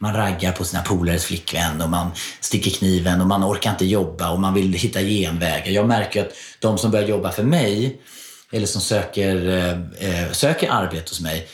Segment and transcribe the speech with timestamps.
[0.00, 2.10] man raggar på sina polares flickvän och man
[2.40, 5.70] sticker kniven och man orkar inte jobba och man vill hitta genvägar.
[5.70, 8.00] Jag märker att de som börjar jobba för mig
[8.52, 11.48] eller som söker, eh, eh söker arbete hos mig,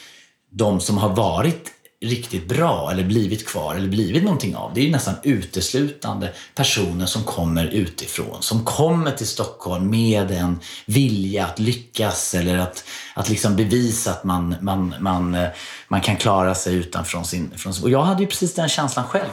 [0.51, 1.71] de som har varit
[2.01, 4.74] riktigt bra eller blivit kvar eller blivit någonting av.
[4.74, 8.42] Det är ju nästan uteslutande personer som kommer utifrån.
[8.42, 12.85] Som kommer till Stockholm med en vilja att lyckas eller att,
[13.15, 15.48] att liksom bevisa att man, man, man, eh,
[15.88, 17.51] man kan klara sig utanför sin...
[17.56, 19.30] Från, och jag hade ju precis den känslan själv.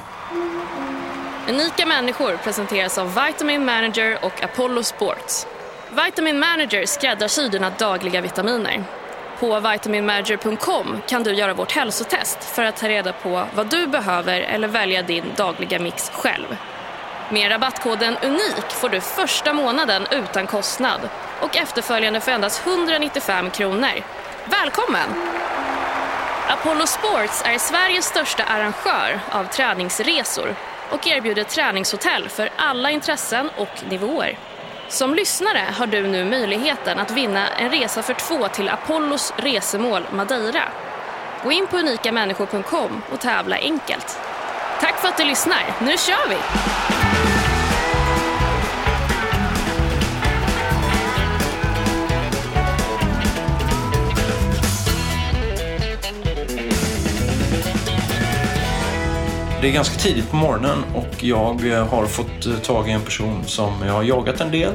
[1.50, 5.48] Unika människor presenteras av Vitamin Manager och Apollo Sports.
[6.06, 8.84] Vitamin Manager skräddarsyr dina dagliga vitaminer.
[9.44, 14.42] På vitaminmanager.com kan du göra vårt hälsotest för att ta reda på vad du behöver
[14.42, 16.58] eller välja din dagliga mix själv.
[17.30, 21.10] Med rabattkoden UNIK får du första månaden utan kostnad
[21.42, 24.04] och efterföljande för endast 195 kronor.
[24.46, 25.10] Välkommen!
[26.48, 30.56] Apollo Sports är Sveriges största arrangör av träningsresor
[30.90, 34.38] och erbjuder träningshotell för alla intressen och nivåer.
[34.94, 40.08] Som lyssnare har du nu möjligheten att vinna en resa för två till Apollos resemål
[40.12, 40.64] Madeira.
[41.44, 44.20] Gå in på unikamänniskor.com och tävla enkelt.
[44.82, 45.76] Tack för att du lyssnar.
[45.82, 46.38] Nu kör vi!
[59.64, 63.02] Det är ganska tidigt på morgonen och jag eh, har fått eh, tag i en
[63.02, 64.74] person som jag har jagat en del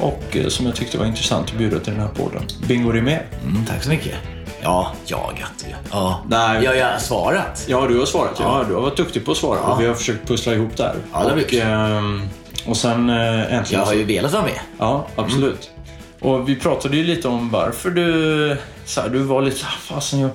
[0.00, 2.42] och eh, som jag tyckte var intressant att bjuda till den här podden.
[2.68, 3.26] Bingo Rimér.
[3.42, 4.14] Mm, tack så mycket.
[4.60, 5.66] Ja, jagat.
[5.90, 6.22] Ja.
[6.28, 6.64] Nej.
[6.64, 7.64] Ja, jag har svarat.
[7.68, 8.36] Ja, du har svarat.
[8.38, 9.72] Ja, du har varit duktig på att svara Ja.
[9.74, 10.94] och vi har försökt pussla ihop det här.
[11.12, 12.28] Ja, det har och, ehm,
[12.66, 13.80] och sen äntligen...
[13.80, 14.60] Jag har ju velat vara med.
[14.78, 15.70] Ja, absolut.
[16.20, 18.56] Och vi pratade ju lite om varför du...
[18.84, 20.30] Så här, du var lite så här, fasen jag,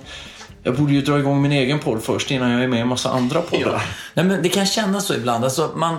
[0.67, 2.87] jag borde ju dra igång min egen podd först innan jag är med i en
[2.87, 3.85] massa andra poddar.
[4.13, 5.43] Nej, men det kan kännas så ibland.
[5.43, 5.97] Alltså, man,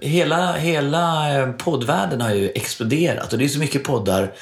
[0.00, 4.32] hela, hela eh, poddvärlden har ju exploderat och det är så mycket poddar.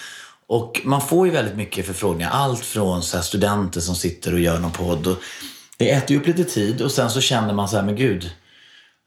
[0.46, 2.30] Och man får ju väldigt mycket förfrågningar.
[2.30, 5.06] Allt från så här studenter som sitter och gör någon podd.
[5.06, 5.16] Och
[5.76, 8.30] det äter ju upp lite tid och sen så känner man så här, men gud.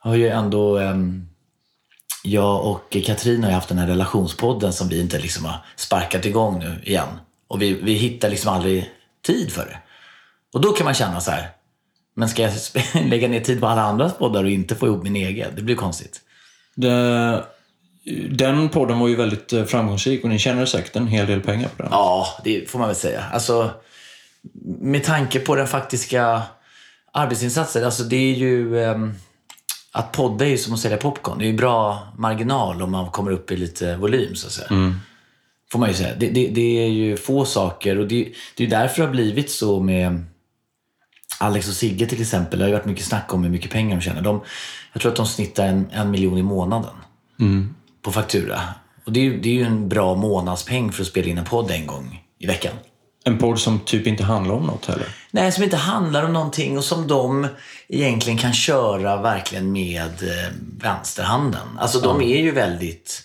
[0.04, 0.78] Jag har ju ändå...
[0.78, 1.28] ehm,
[2.24, 6.26] jag och Katrin har ju haft den här relationspodden som vi inte liksom har sparkat
[6.26, 7.08] igång nu igen.
[7.48, 8.90] Och vi, vi hittar liksom aldrig
[9.26, 9.78] tid för det.
[10.54, 11.50] Och då kan man känna så här,
[12.16, 12.54] men ska jag
[13.10, 15.52] lägga ner tid på alla andras poddar och inte få ihop min egen?
[15.56, 16.22] Det blir konstigt.
[16.76, 17.44] Det,
[18.30, 21.70] den podden var ju väldigt eh, framgångsrik och ni tjänade säkert en hel del pengar
[21.78, 21.92] på den.
[21.92, 23.24] Ja, det får man väl säga.
[23.34, 23.72] Alltså,
[24.82, 26.42] med tanke på den faktiska
[27.14, 27.84] arbetsinsatsen.
[27.84, 28.84] Alltså det är ju...
[28.84, 29.14] ehm,
[29.94, 31.40] att podda är ju som att sälja popcorn.
[31.40, 34.68] Det är ju bra marginal om man kommer upp i lite volym, så att säga.
[35.72, 36.16] Får man ju säga.
[36.18, 39.52] Det, det, det är ju få saker och det, det är därför det har blivit
[39.52, 40.26] så med
[41.42, 42.60] Alex och Sigge till exempel.
[42.60, 44.22] Det har ju varit mycket snack om hur mycket pengar de tjänar.
[44.22, 44.42] De,
[44.94, 46.94] jag tror att de snittar en, en miljon i månaden
[48.02, 48.62] på faktura.
[49.06, 51.46] Och det är, ju, det är ju en bra månadspeng för att spela in en
[51.46, 52.74] podd en gång i veckan.
[53.24, 55.08] En podd som typ inte handlar om något heller.
[55.32, 57.48] Nej, som inte handlar om någonting och som de
[57.88, 61.68] egentligen kan köra verkligen med eh, vänsterhanden.
[61.80, 63.24] Alltså de är ju väldigt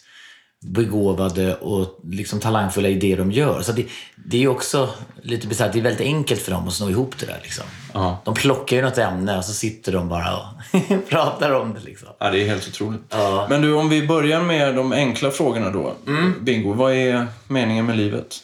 [0.66, 3.62] begåvade och liksom talangfulla i det de gör.
[3.62, 4.90] Så det, det är också
[5.22, 5.72] lite bisarrt.
[5.72, 7.38] Det är väldigt enkelt för dem att sno ihop det där.
[7.42, 7.64] Liksom.
[7.94, 8.22] Ja.
[8.24, 10.44] De plockar ju något ämne och så sitter de bara och
[11.08, 11.80] pratar om det.
[11.80, 12.08] Liksom.
[12.18, 13.00] Ja, det är helt otroligt.
[13.10, 13.46] Ja.
[13.50, 15.94] Men du, om vi börjar med de enkla frågorna då.
[16.40, 18.36] Bingo, vad är meningen med livet?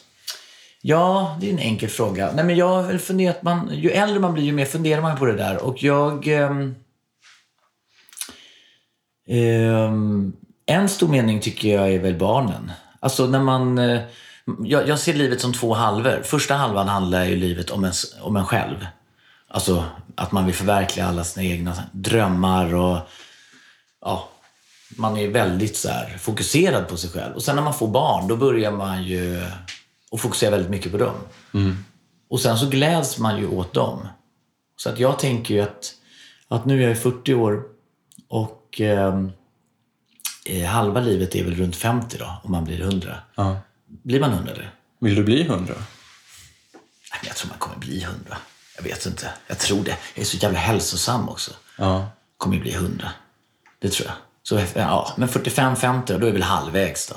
[0.81, 2.31] Ja, det är en enkel fråga.
[2.35, 5.25] Nej, men jag har funderat, man, ju äldre man blir ju mer funderar man på
[5.25, 5.63] det där.
[5.63, 6.27] Och jag...
[6.27, 6.75] ehm,
[9.27, 10.33] ehm,
[10.65, 12.71] en stor mening tycker jag är väl barnen.
[12.99, 13.77] Alltså när man...
[13.77, 14.01] eh,
[14.63, 16.21] jag, jag ser livet som två halvor.
[16.23, 18.87] Första halvan handlar ju livet om en, om en själv.
[19.47, 19.85] Alltså
[20.15, 22.97] att man vill förverkliga alla sina egna drömmar och...
[24.01, 24.29] Ja,
[24.97, 27.35] man är väldigt så här fokuserad på sig själv.
[27.35, 29.41] Och sen när man får barn, då börjar man ju
[30.11, 31.15] och fokusera väldigt mycket på dem.
[32.29, 34.07] Och sen så gläds man ju åt dem.
[34.77, 35.93] Så att jag tänker ju att,
[36.47, 37.63] att nu är jag 40 år
[38.29, 39.27] och eh,
[40.67, 43.15] halva livet är väl runt 50 då, om man blir 100.
[43.35, 43.57] Ja.
[44.03, 44.71] Blir man 100 eller?
[44.99, 45.73] Vill du bli hundra?
[45.73, 48.37] Nej, men Jag tror man kommer bli 100.
[48.75, 49.29] Jag vet inte.
[49.47, 49.97] Jag tror det.
[50.15, 51.51] Jag är så jävla hälsosam också.
[51.77, 52.07] Ja.
[52.37, 53.09] Kommer bli 100.
[53.79, 54.15] Det tror jag.
[54.43, 57.15] Så, ja, men 45-50 då, är väl halvvägs då.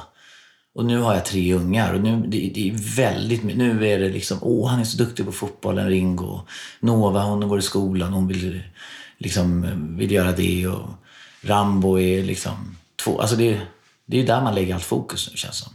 [0.75, 4.09] Och nu har jag tre ungar och nu det, det är väldigt Nu är det
[4.09, 6.41] liksom, åh han är så duktig på fotbollen, Ringo.
[6.81, 8.63] Nova hon går i skolan, hon vill
[9.19, 9.67] liksom
[9.99, 10.89] vill göra det och
[11.43, 12.77] Rambo är liksom
[13.07, 13.21] två.
[13.21, 13.61] Alltså det,
[14.07, 15.73] det är där man lägger allt fokus nu känns det som.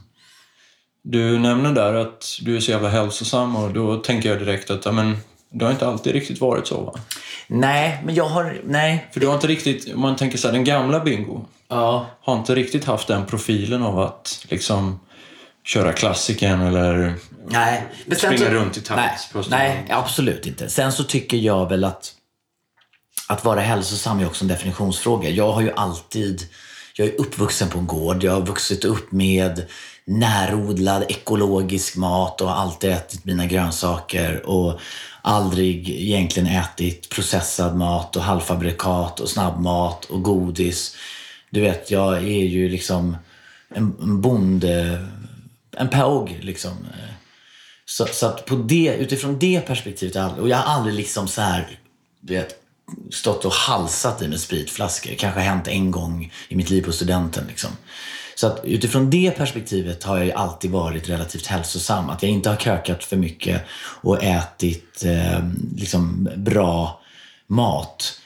[1.04, 4.84] Du nämner där att du är så jävla hälsosam och då tänker jag direkt att
[4.84, 5.16] ja, men,
[5.50, 6.94] Det har inte alltid riktigt varit så va?
[7.46, 8.60] Nej, men jag har...
[8.64, 9.08] Nej.
[9.12, 12.06] För du har inte riktigt, om man tänker så här, den gamla Bingo Ja.
[12.20, 15.00] har inte riktigt haft den profilen av att liksom
[15.64, 17.14] köra klassiken eller
[17.48, 17.84] Nej.
[18.06, 20.68] Men Springa så- runt i takt Nej, nej, absolut inte.
[20.68, 22.12] Sen så tycker jag väl att
[23.28, 25.28] att vara hälsosam är också en definitionsfråga.
[25.28, 26.42] Jag har ju alltid,
[26.96, 28.24] jag är uppvuxen på en gård.
[28.24, 29.66] Jag har vuxit upp med
[30.04, 34.80] närodlad ekologisk mat och har alltid ätit mina grönsaker och
[35.22, 40.96] aldrig egentligen ätit processad mat och halvfabrikat och snabbmat och godis.
[41.50, 43.16] Du vet, jag är ju liksom
[43.74, 45.06] en, bonde,
[45.76, 46.72] en påg liksom.
[47.84, 50.94] Så, så att på det, utifrån det perspektivet, har jag aldrig- och jag har aldrig
[50.94, 51.78] liksom så här,
[52.20, 52.61] du vet,
[53.10, 55.10] stått och halsat i med spritflaskor.
[55.10, 57.44] Det kanske har hänt en gång i mitt liv på studenten.
[57.48, 57.70] Liksom.
[58.34, 62.10] Så att utifrån det perspektivet har jag ju alltid varit relativt hälsosam.
[62.10, 63.62] Att jag inte har krökat för mycket
[64.00, 65.40] och ätit eh,
[65.76, 67.00] liksom bra
[67.46, 68.20] mat.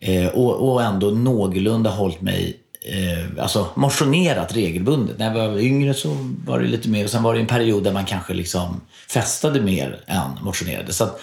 [0.00, 5.18] Eh, och, och ändå någorlunda hållit mig eh, alltså motionerat regelbundet.
[5.18, 7.84] När jag var yngre så var det lite mer och sen var det en period
[7.84, 10.92] där man kanske liksom festade mer än motionerade.
[10.92, 11.20] Så att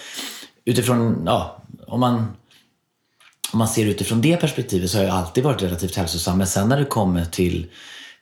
[0.64, 2.26] utifrån, ja, om man,
[3.52, 6.38] om man ser utifrån det perspektivet så har jag alltid varit relativt hälsosam.
[6.38, 7.66] Men sen när det kommer till,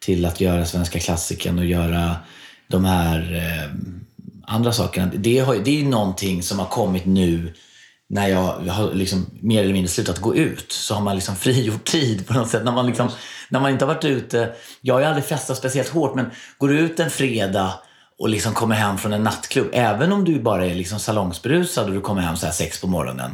[0.00, 2.16] till att göra svenska klassiken och göra
[2.68, 3.70] de här eh,
[4.46, 5.12] andra sakerna.
[5.14, 7.52] Det, har, det är ju någonting som har kommit nu
[8.08, 11.84] när jag har liksom mer eller mindre slutat gå ut så har man liksom frigjort
[11.84, 12.64] tid på något sätt.
[12.64, 13.10] När man, liksom,
[13.48, 16.68] när man inte har varit ute, jag har ju aldrig festat speciellt hårt, men går
[16.68, 17.74] du ut en fredag
[18.18, 21.94] och liksom kommer hem från en nattklubb, även om du bara är liksom salongsberusad och
[21.94, 23.30] du kommer hem så här sex på morgonen.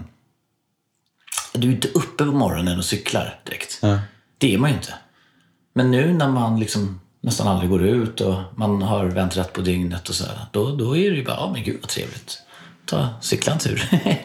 [1.52, 3.81] Du är inte uppe på morgonen och cyklar direkt.
[4.38, 4.94] Det är man ju inte.
[5.75, 9.61] Men nu när man liksom nästan aldrig går ut och man har vänt rätt på
[9.61, 12.38] dygnet och så här, då, då är det ju bara, ja men gud vad trevligt.
[12.87, 13.82] Ta cykla en tur.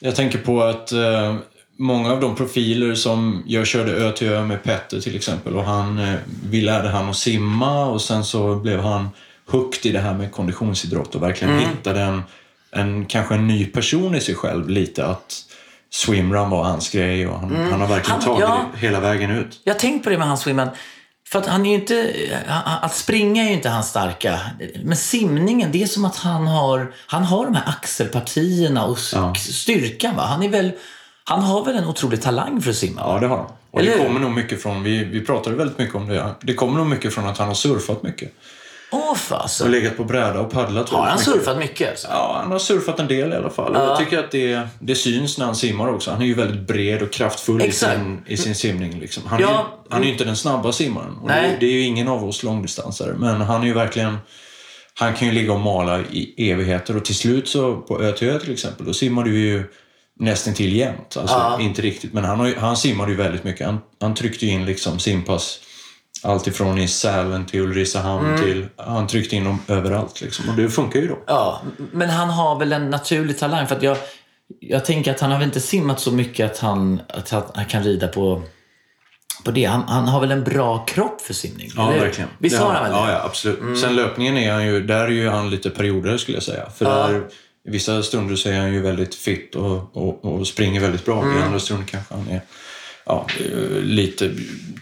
[0.00, 1.36] Jag tänker på att eh,
[1.76, 5.64] många av de profiler som jag körde ö till ö med Petter till exempel och
[5.64, 6.14] han, eh,
[6.50, 9.08] vi lärde han att simma och sen så blev han
[9.46, 11.70] hooked i det här med konditionsidrott och verkligen Mm.
[11.70, 12.22] hittade en,
[12.70, 15.42] en, kanske en ny person i sig själv lite att
[15.94, 18.28] swimrun var hans grej och han, han har verkligen Mm.
[18.40, 18.70] Han- tagit ja.
[18.72, 19.60] det hela vägen ut.
[19.64, 20.68] Jag har tänkt på det med hans swimman.
[21.28, 22.14] För att han är inte,
[22.82, 24.40] att springa är ju inte hans starka.
[24.84, 29.34] Men simningen, det är som att han har, han har de här axelpartierna och Ja.
[29.34, 30.16] styrkan.
[30.16, 30.22] Va?
[30.22, 30.72] Han, är väl,
[31.24, 33.00] han har väl en otrolig talang för att simma?
[33.04, 33.46] Ja, det har han.
[33.70, 36.54] Och Eller det kommer nog mycket från, vi, vi pratade väldigt mycket om det, det
[36.54, 38.32] kommer nog mycket från att han har surfat mycket.
[38.94, 39.16] Åh
[39.62, 41.24] Och legat på bräda och paddlat Har han mycket.
[41.24, 41.90] surfat mycket?
[41.90, 42.08] Alltså?
[42.10, 43.76] Ja, han har surfat en del i alla fall.
[43.76, 46.10] Och Jag tycker att det, det syns när han simmar också.
[46.10, 49.00] Han är ju väldigt bred och kraftfull i sin, i sin simning.
[49.00, 49.22] Liksom.
[49.26, 49.50] Han, är Ja.
[49.50, 51.16] ju, han är ju inte den snabba simmaren.
[51.22, 53.12] Och det, det är ju ingen av oss långdistansare.
[53.18, 54.16] Men han är ju verkligen...
[54.98, 58.28] Han kan ju ligga och mala i evigheter och till slut så på Ö till
[58.28, 59.64] Ö till exempel, då simmar du ju
[60.20, 61.16] nästan till jämt.
[61.16, 61.58] Alltså, Ja.
[61.60, 63.66] inte riktigt, men han, har han simmade ju väldigt mycket.
[63.66, 65.60] Han, han tryckte ju in liksom simpass
[66.22, 68.40] allt ifrån i Sälen till Ulricehamn Mm.
[68.40, 68.66] till...
[68.76, 70.48] Han tryckte in dem överallt liksom.
[70.48, 71.18] Och det funkar ju då.
[71.26, 71.62] Ja,
[71.92, 73.66] men han har väl en naturlig talang.
[73.66, 73.96] För att jag,
[74.60, 77.82] jag tänker att han har väl inte simmat så mycket att han, att han, kan
[77.82, 78.42] rida på,
[79.44, 79.64] på det.
[79.64, 81.70] Han, han har väl en bra kropp för simning?
[81.76, 82.30] Ja, eller verkligen.
[82.38, 82.98] Visst har han väl det?
[82.98, 83.10] Mm.
[83.10, 83.78] Ja, ja absolut.
[83.78, 86.70] Sen löpningen är han ju, där är ju han lite perioder skulle jag säga.
[86.70, 87.22] För där,
[87.68, 91.22] i vissa stunder så är han ju väldigt fit och, och, och springer väldigt bra.
[91.22, 91.38] Mm.
[91.38, 92.40] I andra stunder kanske han är
[93.06, 94.30] ja, eh, lite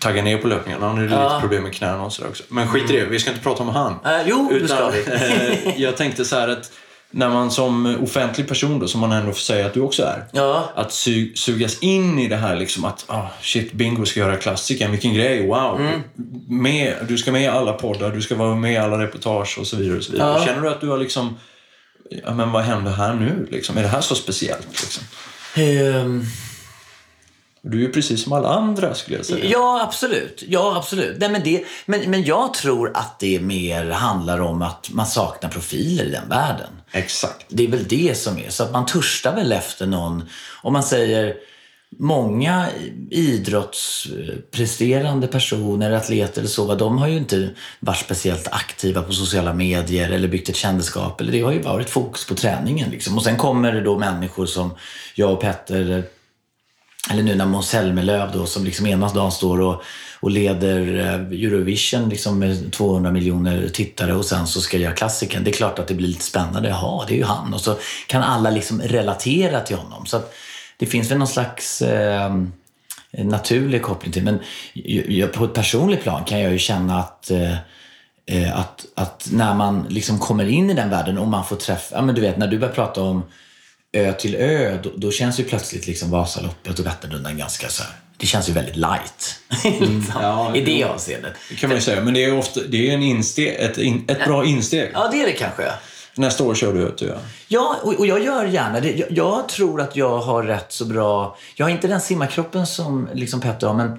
[0.00, 0.82] taggad ner på löpningen.
[0.82, 2.42] Han har ju lite problem med knäna och sådär också.
[2.49, 3.92] Men skit i det, vi ska inte prata om han.
[4.04, 5.00] Eh, jo, det ska vi.
[5.12, 6.73] eh, jag tänkte så att
[7.14, 10.25] när man som offentlig person då, som man ändå får säga att du också är.
[10.32, 10.73] Ja.
[10.75, 14.90] Att su- sugas in i det här liksom att ah, shit, Bingo ska göra klassiken,
[14.90, 15.80] vilken grej, wow.
[15.80, 16.00] Mm.
[16.49, 19.66] Med, du ska med i alla poddar, du ska vara med i alla reportage och
[19.66, 19.99] så vidare.
[19.99, 20.38] Och så vidare.
[20.38, 20.44] Ja.
[20.44, 21.38] Känner du att du har liksom,
[22.25, 23.78] ja men vad händer här nu liksom?
[23.78, 25.04] Är det här så speciellt liksom?
[25.54, 26.25] Ehm,
[27.64, 29.45] Du är ju precis som alla andra skulle jag säga.
[29.45, 30.45] Ja, absolut.
[30.49, 31.16] Ja, absolut.
[31.21, 35.50] Nej, men, det, men, men jag tror att det mer handlar om att man saknar
[35.50, 36.71] profiler i den världen.
[36.92, 37.47] Exakt.
[37.49, 38.50] Det är väl det som är.
[38.50, 40.25] Så att man törstar väl efter någon,
[40.62, 41.35] om man säger
[41.99, 42.66] många
[43.11, 47.50] idrottspresterande personer, atleter eller så, de har ju inte
[47.81, 51.21] varit speciellt aktiva på sociala medier eller byggt ett kändisskap.
[51.21, 52.90] Eller det har ju varit fokus på träningen.
[52.90, 53.16] Liksom.
[53.16, 54.71] Och sen kommer det då människor som
[55.14, 56.04] jag och Petter
[57.11, 59.82] eller nu när Måns Zelmerlöw då, som liksom ena dagen står och,
[60.21, 65.44] och leder eh, Eurovision liksom med 200 miljoner tittare och sen så ska göra klassiken.
[65.44, 66.68] Det är klart att det blir lite spännande.
[66.68, 67.54] Jaha, det är ju han.
[67.54, 70.06] Och så kan alla liksom relatera till honom.
[70.06, 70.35] Så att
[70.76, 72.35] det finns väl någon slags eh,
[73.11, 74.25] naturlig koppling till.
[74.25, 74.38] Men
[75.32, 77.56] på ett personligt plan kan jag ju känna att eh,
[78.26, 81.97] eh, att, att när man liksom kommer in i den världen och man får träffa,
[81.97, 83.23] ja men du vet när du börjar prata om
[83.92, 87.92] ö till ö, då, då känns ju plötsligt liksom Vasaloppet och Vätternrundan ganska så här,
[88.16, 89.37] det känns ju väldigt light.
[89.64, 90.87] liksom, Ja, I det jo.
[90.88, 91.32] avseendet.
[91.50, 92.00] Det kan man ju säga.
[92.04, 94.90] Men det är ofta det är en insteg, ett, in, ett bra insteg.
[94.94, 95.62] Ja, det är det kanske.
[96.16, 97.14] Nästa år kör du ut ja.
[97.49, 98.90] Ja, och, och jag gör gärna det.
[98.92, 101.37] Jag, jag tror att jag har rätt så bra...
[101.56, 103.99] Jag har inte den simmarkroppen som liksom Petter har, men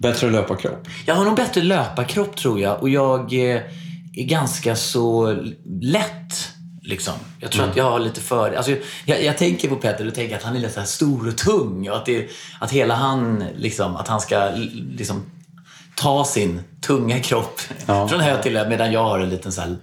[0.00, 0.86] Bättre löparkropp.
[1.06, 2.82] jag har nog bättre löparkropp tror jag.
[2.82, 3.62] Och jag eh,
[4.16, 5.36] är ganska så
[5.82, 6.48] lätt.
[6.86, 7.14] Liksom.
[7.40, 8.52] Jag tror att jag har lite för...
[8.52, 8.72] Alltså,
[9.04, 11.36] jag, jag tänker på Petter och tänker att han är lite så här stor och
[11.36, 11.88] tung.
[11.90, 12.28] Och att, det,
[12.60, 14.50] att hela han, liksom, att han ska
[14.96, 15.22] liksom,
[15.96, 18.08] ta sin tunga kropp Ja.
[18.08, 18.68] från hö till ö.
[18.68, 19.76] Medan jag har en liten så här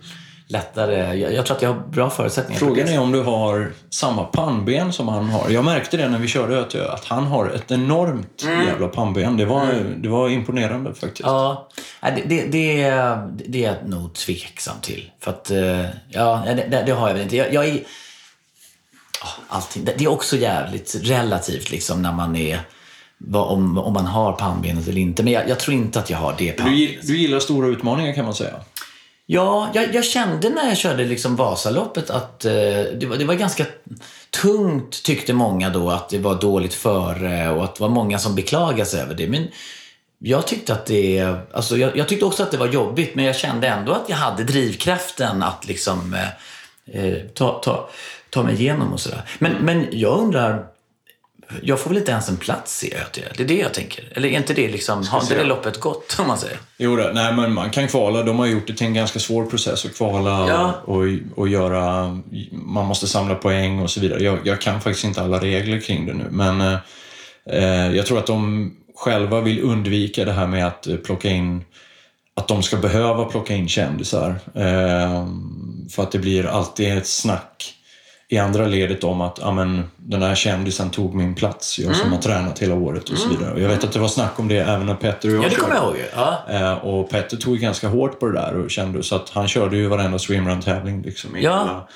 [0.51, 1.15] lättare...
[1.19, 2.59] Jag, jag tror att jag har bra förutsättningar.
[2.59, 5.49] för Frågan är om du har samma pannben som han har.
[5.49, 8.87] Jag märkte det när vi körde ö till ö, att han har ett enormt jävla
[8.87, 9.37] pannben.
[9.37, 9.67] Det var,
[9.97, 11.19] det var imponerande faktiskt.
[11.23, 11.69] Ja,
[12.01, 15.11] det, det, det, är- det är jag nog tveksam till.
[15.19, 17.35] För att, eh, ja, det, det, har jag väl inte.
[17.37, 17.79] Jag, jag är,
[19.47, 22.59] allting, det är också jävligt relativt liksom när man är,
[23.33, 25.23] om, om man har pannbenet eller inte.
[25.23, 26.79] Men jag, jag tror inte att jag har det Du, pannbenet.
[26.79, 28.53] gi- du gillar stora utmaningar kan man säga.
[29.25, 32.51] Ja, jag, jag kände när jag körde liksom Vasaloppet att eh,
[32.93, 33.65] det, var, det var ganska
[34.41, 38.35] tungt tyckte många då att det var dåligt före och att det var många som
[38.35, 39.27] beklagade sig över det.
[39.27, 39.47] Men
[40.19, 43.35] jag tyckte att det, alltså jag, jag tyckte också att det var jobbigt men jag
[43.35, 47.89] kände ändå att jag hade drivkraften att liksom eh, eh ta, ta,
[48.29, 49.21] ta mig igenom och sådär.
[49.39, 50.65] Men, men jag undrar,
[51.63, 53.33] jag får väl inte ens en plats i ÖTL?
[53.37, 54.11] Det är det jag tänker.
[54.15, 56.57] Eller är inte det liksom, har inte det loppet gått om man säger?
[56.77, 58.23] Jo, då, nej, men man kan kvala.
[58.23, 60.73] De har gjort det till en ganska svår process att kvala Ja.
[60.85, 61.03] och,
[61.35, 62.17] och göra...
[62.51, 64.23] Man måste samla poäng och så vidare.
[64.23, 66.61] Jag, jag kan faktiskt inte alla regler kring det nu, men
[67.49, 71.63] eh, jag tror att de själva vill undvika det här med att plocka in
[72.35, 74.39] att de ska behöva plocka in kändisar.
[74.55, 75.27] Eh,
[75.91, 77.73] för att det blir alltid ett snack
[78.31, 81.97] i andra ledet om att ja, men, den här kändisen tog min plats, jag Mm.
[81.99, 83.53] som har tränat hela året och så vidare.
[83.53, 85.49] Och jag vet att det var snack om det även när Petter och jag Ja,
[85.49, 85.95] det kommer jag ihåg.
[86.15, 86.39] Ja.
[86.49, 89.77] Eh, och Petter tog ganska hårt på det där och kände så att han körde
[89.77, 91.01] ju varenda swimrun-tävling.
[91.01, 91.87] Liksom, Ja.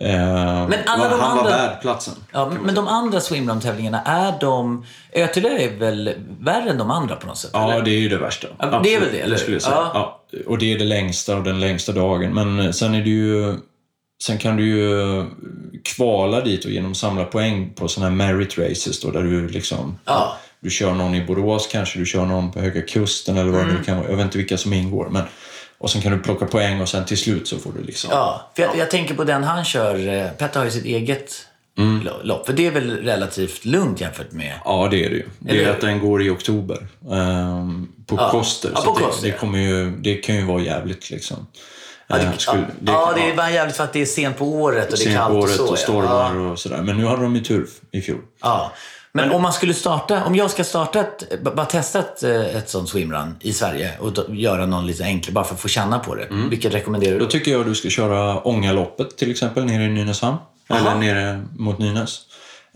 [0.00, 2.14] eh, Men alla han de var andra- värd platsen.
[2.32, 4.84] Ja, men- de andra swimrun-tävlingarna, är de...
[5.14, 7.50] Ötulö är väl värre än de andra på något sätt?
[7.52, 7.84] Ja, eller?
[7.84, 8.48] det är ju det värsta.
[8.58, 9.74] Ja, det är väl det, eller skulle jag säga.
[9.76, 10.20] Ja.
[10.30, 10.40] Ja.
[10.46, 12.34] Och det är det längsta och den längsta dagen.
[12.34, 13.54] Men eh, sen är det ju...
[14.22, 15.24] Sen kan du ju
[15.84, 19.98] kvala dit och genom samla poäng på sådana här merit races då, där du liksom...
[20.04, 20.36] Ja.
[20.62, 23.64] Du kör någon i Borås kanske, du kör någon på Höga Kusten eller vad det
[23.64, 23.76] Mm.
[23.76, 24.08] nu kan vara.
[24.10, 25.08] Jag vet inte vilka som ingår.
[25.10, 25.22] Men,
[25.78, 28.10] och sen kan du plocka poäng och sen till slut så får du liksom...
[28.12, 30.08] Ja, för jag, jag tänker på den han kör.
[30.08, 31.46] eh, Petter har ju sitt eget
[31.78, 32.02] Mm.
[32.04, 32.46] lo- lopp.
[32.46, 34.54] För det är väl relativt lugnt jämfört med...
[34.64, 35.26] Ja, det är det ju.
[35.38, 35.72] Det Eller är hur?
[35.72, 36.86] att den går i oktober.
[37.12, 38.30] ehm, på Ja.
[38.30, 38.70] Koster.
[38.74, 41.46] Ja, så på det, Koster, det, kommer ju, det kan ju vara jävligt liksom.
[42.10, 44.38] Ja, det, Eh, skulle- ja, ja, det är bara jävligt för att det är sent
[44.38, 45.68] på året och det är kallt och så.
[45.70, 46.50] och stormar Ja.
[46.50, 46.82] och sådär.
[46.82, 48.18] Men nu hade de ju tur i fjol.
[48.42, 48.72] Ja.
[49.12, 52.68] Men om man skulle starta, om jag ska starta ett, bara testa ett, eh, ett
[52.70, 55.98] sånt swimrun i Sverige och då, göra någon lite enklare bara för att få känna
[55.98, 56.24] på det.
[56.24, 56.50] Mm.
[56.50, 57.30] Vilket rekommenderar Då du?
[57.30, 60.36] tycker jag du ska köra Ångaloppet till exempel nere i Nynäshamn.
[60.68, 62.20] Eller nere mot Nynäs.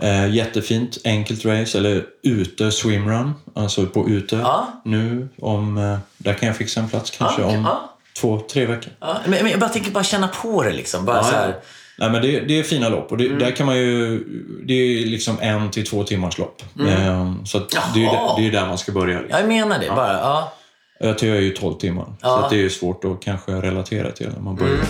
[0.02, 1.78] Eh, jättefint, enkelt race.
[1.78, 3.32] Eller ute swimrun.
[3.54, 4.36] Alltså på ute.
[4.36, 4.68] Ja.
[4.84, 5.78] Nu om...
[5.78, 7.90] Eh, där kan jag fixa en plats kanske Ja, om Ja.
[8.21, 8.92] Två, tre veckor.
[9.00, 11.04] Ja, men, men jag bara tänker bara känna på det liksom.
[11.04, 11.54] Bara så här,
[11.99, 13.38] Nej, men det, det är fina lopp och det, Mm.
[13.38, 14.25] där kan man ju...
[14.66, 16.62] Det är liksom en till två timmars lopp.
[16.88, 18.14] Eh, så att det, är Mm.
[18.14, 19.21] Där, det är där man ska börja.
[19.21, 19.38] Liksom.
[19.40, 20.12] jag menar det bara.
[20.12, 20.52] Ja.
[21.00, 22.04] Ötö är ju 12 timmar.
[22.04, 22.47] Så Ja.
[22.50, 24.73] det är ju svårt att kanske relatera till när man börjar.
[24.73, 24.85] Mm.
[24.85, 24.88] Eh,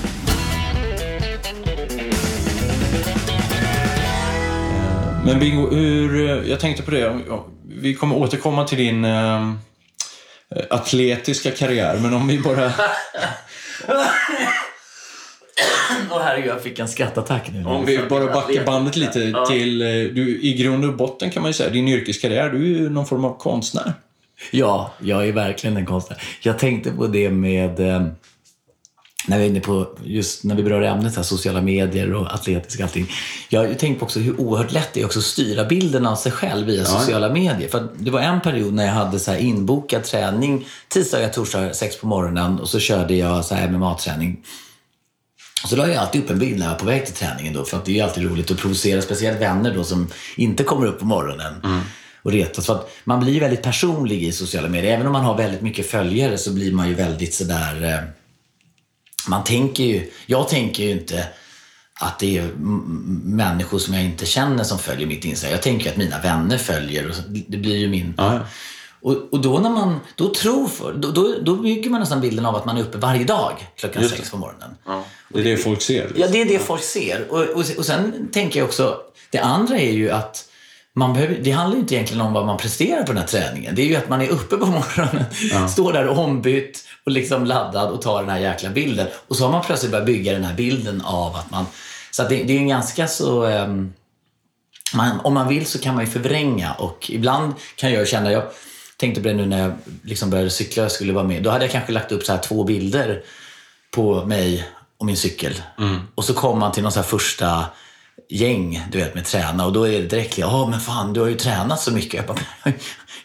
[5.24, 7.20] Men Bingo, hur, jag tänkte på det.
[7.28, 9.52] ja, Vi kommer återkomma till din eh,
[10.70, 12.72] atletiska karriär, men om vi bara...
[16.10, 17.64] Åh herregud, jag fick en skrattattack nu.
[17.64, 19.82] Om vi bara backar bandet lite till...
[19.82, 22.90] eh, Du, I grund och botten kan man ju säga, din yrkeskarriär, du är ju
[22.90, 23.92] någon form av konstnär.
[24.50, 26.22] Ja, jag är verkligen en konstnär.
[26.40, 27.80] Jag tänkte på det med...
[29.24, 32.34] Eh, när vi är inne på, just när vi berör ämnet här, sociala medier och
[32.34, 33.10] atletisk och allting.
[33.48, 36.06] Jag har ju tänkt på också hur oerhört lätt det är också att styra bilden
[36.06, 37.68] av sig själv via sociala medier.
[37.68, 41.96] För det var en period när jag hade så här inbokad träning tisdagar, torsdagar, sex
[42.00, 44.36] på morgonen och så körde jag så här MMA-träning.
[45.62, 47.54] Och så la jag alltid upp en bild när jag var på väg till träningen
[47.54, 50.64] då, för att det är ju alltid roligt att provocera, speciellt vänner då som inte
[50.64, 51.54] kommer upp på morgonen
[52.22, 52.66] och retas.
[52.66, 54.94] För att man blir väldigt personlig i sociala medier.
[54.94, 58.06] Även om man har väldigt mycket följare så blir man ju väldigt sådär...
[59.28, 60.10] Man tänker ju...
[60.26, 61.26] Jag tänker ju inte
[62.00, 62.50] att det är
[63.24, 65.52] människor som jag inte känner som följer mitt Instagram.
[65.52, 68.14] Jag tänker att mina vänner följer och det blir ju min...
[68.16, 68.40] Ja, ja.
[69.00, 72.46] Och, och då när man då tror för, då, då, då bygger man nästan bilden
[72.46, 74.70] av att man är uppe varje dag klockan Just sex på morgonen.
[74.86, 75.04] Ja.
[75.28, 76.02] Det är det folk ser.
[76.02, 76.20] liksom.
[76.20, 77.26] Ja, det är det folk ser.
[77.30, 78.96] Och, och, och sen tänker jag också,
[79.30, 80.48] det andra är ju att
[80.96, 83.74] man behöver, det handlar inte egentligen om vad man presterar på den här träningen.
[83.74, 87.90] Det är ju att man är uppe på morgonen, står där ombytt och liksom laddad
[87.90, 89.06] och tar den här jäkla bilden.
[89.28, 91.66] Och så har man plötsligt börjat bygga den här bilden av att man...
[92.10, 93.44] Så att det, det är en ganska så...
[93.44, 93.92] ehm,
[94.94, 98.42] man, om man vill så kan man ju förvränga och ibland kan jag känna, jag
[98.96, 99.72] tänkte på det nu när jag
[100.02, 101.42] liksom började cykla och skulle vara med.
[101.42, 103.22] Då hade jag kanske lagt upp så här två bilder
[103.90, 105.62] på mig och min cykel.
[106.14, 107.64] Och så kom man till någon så här första
[108.28, 111.28] gäng, du vet, med träna och då är det direkt, ja men fan du har
[111.28, 112.14] ju tränat så mycket.
[112.14, 112.72] Jag bara,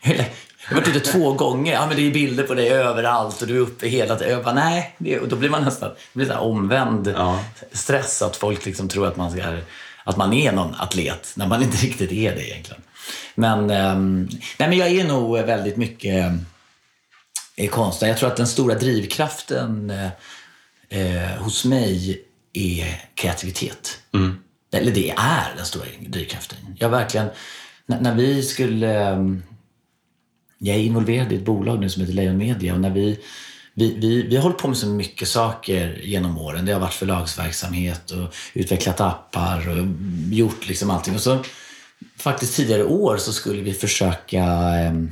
[0.04, 3.48] jag har varit ute två gånger, ja men det är bilder på dig överallt och
[3.48, 4.34] du är uppe hela tiden.
[4.34, 4.96] Jag bara, nej.
[4.98, 7.44] Det, och då blir man nästan, blir så omvänd Ja.
[7.72, 9.44] stress att folk liksom tror att man, ska,
[10.04, 12.82] att man är någon atlet när man inte riktigt är det egentligen.
[13.36, 16.32] Men, ehm, nej, men jag är nog väldigt mycket
[17.56, 18.08] eh, konstnär.
[18.10, 20.10] Jag tror att den stora drivkraften eh,
[20.90, 22.22] eh, hos mig
[22.54, 24.00] är kreativitet.
[24.72, 26.58] Eller det är den stora drivkraften.
[26.78, 27.28] Jag verkligen,
[27.86, 29.00] när, när vi skulle...
[29.00, 29.44] ehm,
[30.58, 33.20] Jag är involverad i ett bolag nu som heter Lejon Media och när vi
[33.74, 36.66] vi, vi, vi har hållit på med så mycket saker genom åren.
[36.66, 39.86] Det har varit förlagsverksamhet och utvecklat appar och
[40.34, 41.16] gjort liksom allting.
[41.16, 41.44] Och så
[42.18, 45.12] faktiskt tidigare år så skulle vi försöka ehm,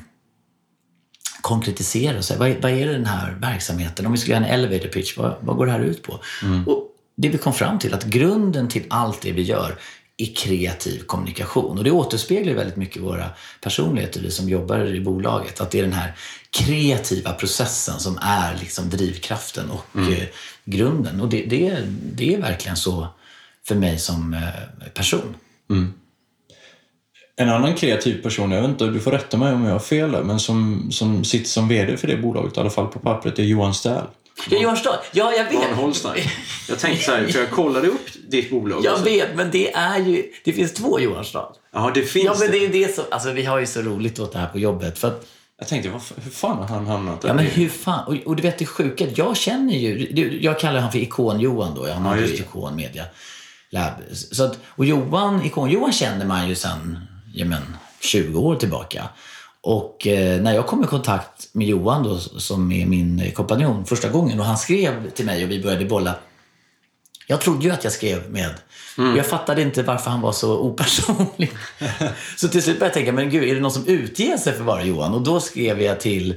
[1.41, 4.05] konkretisera och säga vad, är- vad är den här verksamheten?
[4.05, 6.19] Om vi skulle göra en elevator pitch, vad, vad går det här ut på?
[6.65, 6.87] Och
[7.17, 9.77] det vi kom fram till att grunden till allt det vi gör
[10.17, 11.77] är kreativ kommunikation.
[11.77, 13.29] Och det återspeglar väldigt mycket våra
[13.62, 15.62] personligheter, vi som jobbar i bolaget.
[15.62, 16.13] Att det är den här
[16.50, 20.27] kreativa processen som är liksom drivkraften och eh,
[20.65, 21.21] grunden.
[21.21, 23.07] Och det, det, det är verkligen så
[23.67, 25.36] för mig som eh, person.
[27.36, 30.24] En annan kreativ person, jag vet inte, du får rätta mig om jag har fel
[30.24, 33.43] men som, som sitter som VD för det bolaget, i alla fall på pappret, är
[33.43, 34.07] Johan Stähl.
[34.50, 35.75] Ja, Johan Stad, ja jag vet.
[35.75, 36.24] Holstein.
[36.70, 38.86] Jag tänkte så här, för jag kollade upp ditt bolag.
[38.86, 40.24] Jag vet, men det är ju...
[40.44, 41.56] Det finns två Johan Stad.
[41.74, 43.03] Ja, det finns Ja, men det är det som...
[43.12, 45.00] Alltså, vi har ju så roligt åt det här på jobbet.
[45.00, 45.27] För att,
[45.60, 47.27] Jag tänkte, hur fan har han hamnat där?
[47.29, 48.07] ja, men hur fan...
[48.07, 50.07] Och, och du vet det sjuka, jag känner ju...
[50.42, 51.81] Jag kallar honom för Ikon-Johan då.
[51.81, 52.25] Han Ja, har ju.
[52.33, 53.03] Ikon Media
[53.70, 53.94] Lab.
[54.14, 57.00] Så att, och Johan, Ikon-Johan känner man ju sedan
[57.33, 57.61] ja, men,
[58.00, 59.03] 20 år tillbaka.
[59.61, 64.09] Och eh, när jag kom i kontakt med Johan då, som är min kompanjon första
[64.09, 66.15] gången och han skrev till mig och vi började bolla
[67.27, 68.53] Jag trodde ju att jag skrev med.
[68.98, 71.51] Och jag fattade inte varför han var så opersonlig.
[72.37, 74.59] så till slut började jag tänka, men gud, är det någon som utger sig för
[74.59, 75.13] att vara Johan?
[75.13, 76.35] Och då skrev jag till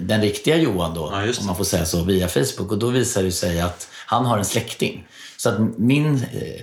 [0.00, 2.72] den riktiga Johan då, Ja, om man får säga så, via Facebook.
[2.72, 5.06] Och då visade det sig att han har en släkting.
[5.36, 6.62] Så att min, eh,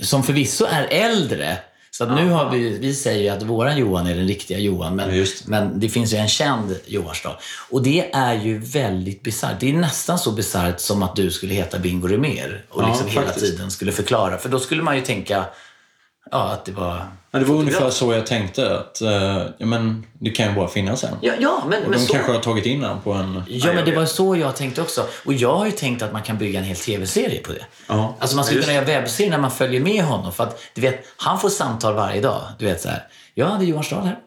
[0.00, 1.58] som förvisso är äldre,
[2.00, 5.16] så nu har vi, vi säger ju att våran Johan är den riktiga Johan, men,
[5.16, 5.48] Ja, det.
[5.48, 7.36] men det finns ju en känd Johan Stad.
[7.70, 9.60] Och det är ju väldigt bisarrt.
[9.60, 13.08] Det är nästan så bisarrt som att du skulle heta Bingo Rimér och Ja, liksom
[13.08, 14.38] hela tiden skulle förklara.
[14.38, 15.44] För då skulle man ju tänka
[16.30, 17.06] ja, att det var...
[17.32, 18.78] Ja, det var ungefär så jag tänkte.
[18.78, 21.16] att eh, ja, men Det kan ju bara finnas en.
[21.20, 22.12] Ja, ja men, Och men de så...
[22.12, 23.42] kanske har tagit in den på en...
[23.48, 25.06] Ja, men det var så jag tänkte också.
[25.24, 27.64] Och jag har ju tänkt att man kan bygga en hel tv-serie på det.
[27.86, 28.16] Ja.
[28.18, 30.32] Alltså man skulle kunna göra webbserie när man följer med honom.
[30.32, 32.42] För att, du vet, han får samtal varje dag.
[32.58, 33.02] Du vet så här.
[33.34, 34.18] Ja, det är Johan Stahl här.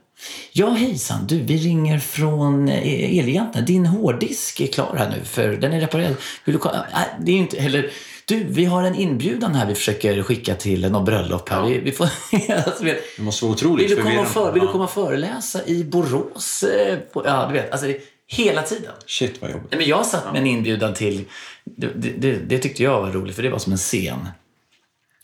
[0.52, 1.28] Ja, hejsan.
[1.28, 3.66] Du, vi ringer från eh, Elgiganten.
[3.66, 6.16] Din hårddisk är klar här nu, för den är reparerad.
[6.46, 6.86] Vill du komma?
[6.94, 7.58] Nej, det är ju inte...
[7.58, 7.90] Eller,
[8.26, 11.66] du, vi har en inbjudan här vi försöker skicka till något bröllop här.
[11.68, 12.04] Vi, vi får,
[12.66, 14.72] alltså, vet, Det måste vara otroligt vill, du komma för, vill du Ja.
[14.72, 16.64] komma och föreläsa i Borås?
[16.64, 17.72] eh, ja, du vet.
[17.72, 18.92] Alltså, det- hela tiden.
[19.06, 19.68] Shit vad jobbigt.
[19.72, 21.26] Nej, men jag satt med en inbjudan till...
[21.64, 24.28] Det, det, det, tyckte jag var roligt, för det var som en scen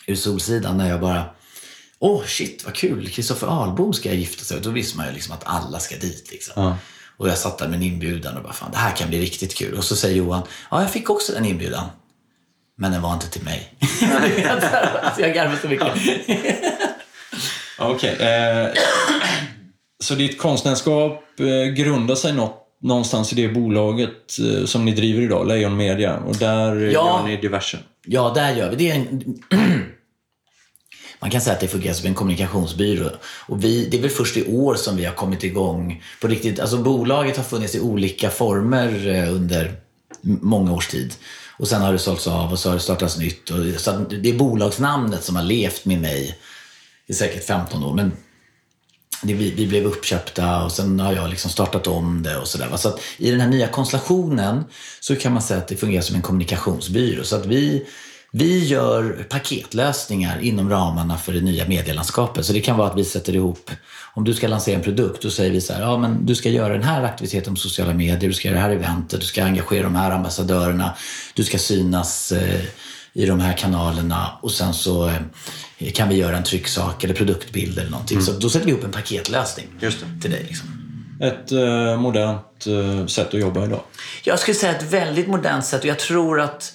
[0.08, 1.24] ur Solsidan när jag bara...
[2.00, 3.08] Åh, shit vad kul!
[3.10, 4.62] Kristoffer Ahlbom ska gifta sig.
[4.62, 6.32] Då visste man ju liksom att alla ska dit.
[6.32, 6.64] Liksom.
[6.64, 6.78] Ja.
[7.18, 9.56] Och jag satt där med en inbjudan och bara, fan det här kan bli riktigt
[9.56, 9.78] kul.
[9.78, 11.86] Och så säger Johan, ja jag fick också en inbjudan.
[12.80, 13.74] Men den var inte till mig.
[15.02, 15.88] alltså jag garvar så mycket.
[17.80, 18.16] Okej.
[18.20, 18.68] Eh,
[20.04, 25.22] så ditt konstnärskap eh, grundar sig något, någonstans i det bolaget eh, som ni driver
[25.22, 26.18] idag, Lejon Media.
[26.18, 26.90] Och där Ja.
[26.92, 27.78] gör ni diverse.
[28.06, 28.76] Ja, där gör vi.
[28.76, 29.24] Det är en...
[31.22, 33.10] Man kan säga att det fungerar som en kommunikationsbyrå.
[33.48, 36.60] Och vi, det är väl först i år som vi har kommit igång på riktigt.
[36.60, 39.72] Alltså bolaget har funnits i olika former eh, under
[40.22, 41.14] många års tid.
[41.58, 43.50] Och sen har det sålts av och så har det startats nytt.
[43.50, 46.38] Och, så att det är bolagsnamnet som har levt med mig
[47.08, 47.94] i säkert 15 år.
[47.94, 48.12] Men
[49.22, 52.78] det, vi, vi blev uppköpta och sen har jag liksom startat om det och sådär.
[52.78, 54.64] Så att i den här nya konstellationen
[55.00, 57.24] så kan man säga att det fungerar som en kommunikationsbyrå.
[57.24, 57.86] Så att vi,
[58.32, 62.46] vi gör paketlösningar inom ramarna för det nya medielandskapet.
[62.46, 63.72] Så det kan vara att vi sätter ihop,
[64.14, 66.50] om du ska lansera en produkt, då säger vi så här, ja men du ska
[66.50, 69.44] göra den här aktiviteten på sociala medier, du ska göra det här eventet, du ska
[69.44, 70.96] engagera de här ambassadörerna,
[71.34, 72.62] du ska synas eh,
[73.14, 75.08] i de här kanalerna och sen så
[75.78, 78.18] eh, kan vi göra en trycksak eller produktbild eller någonting.
[78.18, 78.26] Mm.
[78.26, 79.68] Så då sätter vi ihop en paketlösning
[80.22, 80.46] till dig.
[80.48, 80.68] Liksom.
[81.22, 82.46] Ett eh, modernt
[83.12, 83.82] sätt att jobba idag?
[84.24, 86.74] Jag skulle säga ett väldigt modernt sätt och jag tror att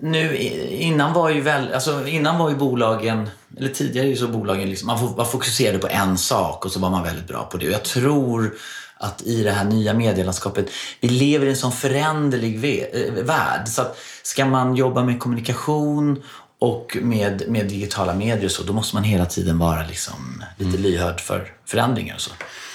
[0.00, 0.36] nu,
[0.70, 5.14] innan var ju väl, alltså innan var ju bolagen, eller tidigare så bolagen liksom, man
[5.14, 7.66] var fokuserade på en sak och så var man väldigt bra på det.
[7.66, 8.54] Och jag tror
[8.96, 10.70] att i det här nya medielandskapet,
[11.00, 12.54] vi lever i en sån föränderlig
[12.92, 13.68] eh, värld.
[13.68, 16.22] Så att ska man jobba med kommunikation
[16.58, 20.82] och med, med digitala medier så, då måste man hela tiden vara liksom lite mm.
[20.82, 22.30] lyhörd för förändringar och så.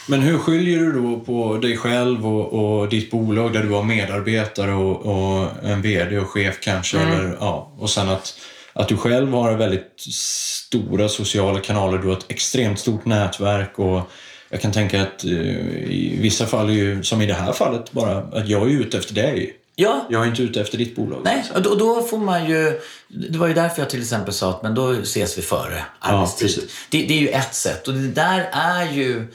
[0.10, 3.84] Men hur skiljer du då på dig själv och, och ditt bolag där du har
[3.84, 6.98] medarbetare och, och en VD och chef kanske?
[6.98, 7.14] Mm.
[7.14, 8.34] Eller, ja, och sen att,
[8.74, 14.12] att du själv har väldigt stora sociala kanaler, du har ett extremt stort nätverk och
[14.50, 18.18] jag kan tänka att eh, i vissa fall, ju, som i det här fallet, bara
[18.18, 19.56] att jag är ute efter dig.
[19.76, 20.06] Ja.
[20.10, 21.22] Jag är inte ute efter ditt bolag.
[21.24, 22.80] Nej, och då, då, får man ju...
[23.08, 26.52] Det var ju därför jag till exempel sa att men då ses vi före arbetstid.
[26.58, 29.28] Ja, det, det, är ju ett sätt och det där är ju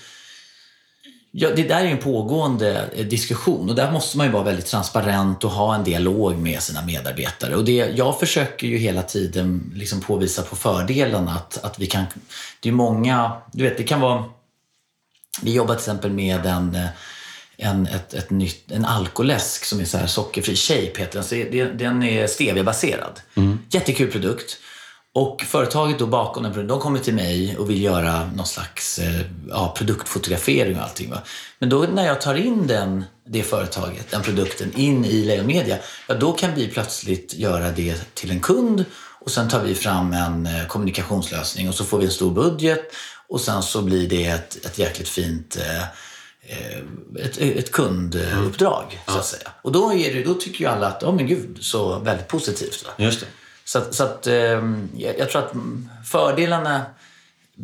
[1.37, 4.66] Ja, det där är en pågående eh, diskussion och där måste man ju vara väldigt
[4.66, 7.57] transparent och ha en dialog med sina medarbetare.
[7.57, 12.05] Och det, jag försöker ju hela tiden liksom påvisa på fördelarna att, att vi kan...
[12.61, 13.33] Det är många...
[13.53, 14.25] Du vet, det kan vara...
[15.42, 16.87] Vi jobbar till exempel med en, eh,
[17.57, 20.57] en, ett, ett nytt, en alkoläsk som är så här sockerfri.
[20.57, 21.79] Shape heter den.
[21.79, 23.20] Den är stevia-baserad.
[23.35, 23.59] Mm.
[23.70, 24.59] Jättekul produkt.
[25.16, 29.20] Och företaget då bakom den de kommer till mig och vill göra någon slags eh,
[29.48, 31.11] ja, produktfotografering och allting.
[31.11, 31.18] Va?
[31.59, 35.79] Men då när jag tar in den, det företaget, den produkten, in i Lejon Media,
[36.09, 38.85] ja, då kan vi plötsligt göra det till en kund
[39.20, 42.92] och sen tar vi fram en eh, kommunikationslösning och så får vi en stor budget
[43.29, 45.85] och sen så blir det ett, ett jäkligt fint eh,
[47.24, 49.03] ett, ett kunduppdrag, mm.
[49.07, 49.50] så att säga.
[49.62, 52.29] Och då, är det, då tycker ju alla att, ja oh, men gud, så väldigt
[52.29, 52.85] positivt.
[52.85, 52.90] Va?
[53.05, 53.27] Just det.
[53.64, 54.62] Så, så att, eh,
[54.96, 55.53] jag tror att
[56.05, 56.83] fördelarna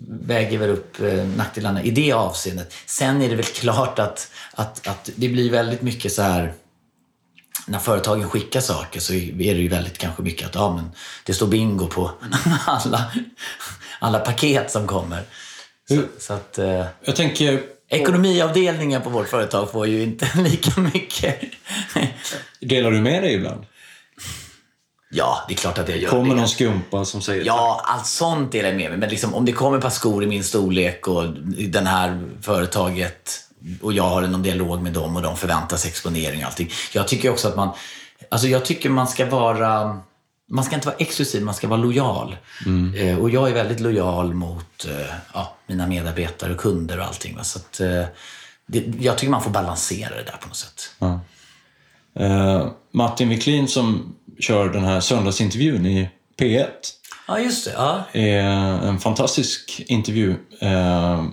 [0.09, 2.75] väger väl upp eh, nackdelarna i det avseendet.
[2.87, 6.55] Sen är det väl klart att, att, att det blir väldigt mycket så här
[7.67, 10.91] när företagen skickar saker så är det ju väldigt kanske mycket att ja, men
[11.25, 12.11] det står bingo på
[12.67, 13.13] alla,
[13.99, 15.23] alla paket som kommer.
[15.89, 17.63] Så, så att, eh, jag tänker...
[17.93, 21.41] Ekonomiavdelningen på vårt företag får ju inte lika mycket.
[22.61, 23.65] Delar du med dig ibland?
[25.13, 26.29] Ja, det är klart att jag gör kommer det.
[26.29, 28.99] Kommer någon skumpa som säger Ja, allt sånt delar jag med mig.
[28.99, 31.31] Men liksom, om det kommer ett par skor i min storlek och
[31.69, 33.45] det här företaget
[33.83, 36.71] och jag har någon dialog med dem och de förväntar sig exponering och allting.
[36.93, 37.71] Jag tycker också att man,
[38.29, 40.01] alltså jag tycker man ska vara,
[40.49, 42.37] man ska inte vara exklusiv, man ska vara lojal.
[42.67, 42.95] Mm.
[42.95, 47.37] Eh, och jag är väldigt lojal mot eh, ja, mina medarbetare och kunder och allting.
[47.37, 47.45] Va?
[47.45, 48.05] Så att, eh,
[48.67, 50.91] det, jag tycker man får balansera det där på något sätt.
[50.99, 51.21] Ja.
[52.21, 56.67] Uh, Martin Wiklin som kör den här söndagsintervjun i P1.
[57.31, 57.73] Ja, just det.
[57.73, 58.05] Ja.
[58.13, 58.39] är
[58.89, 61.25] en fantastisk intervju, eh,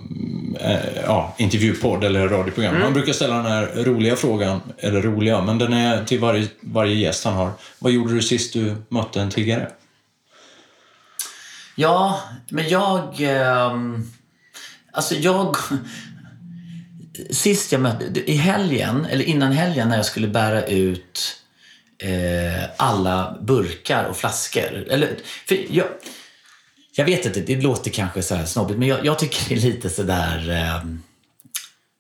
[0.60, 2.72] eh, ja, intervjupodd eller radioprogram.
[2.72, 2.84] Mm.
[2.84, 6.96] Han brukar ställa den här roliga frågan, eller roliga, men den är till varje, varje
[6.96, 7.52] gäst han har.
[7.80, 9.72] Vad gjorde du sist du mötte en tiggare?
[11.76, 13.22] Ja, men jag...
[13.22, 13.78] Eh,
[14.92, 15.56] alltså jag...
[17.32, 18.32] Sist jag mötte...
[18.32, 21.38] I helgen, eller innan helgen när jag skulle bära ut
[22.00, 24.86] eh, alla burkar och flaskor.
[24.90, 25.88] Eller, för jag,
[26.96, 29.62] jag vet inte, det låter kanske så här snobbigt, men jag, jag tycker det är
[29.62, 30.90] lite sådär eh,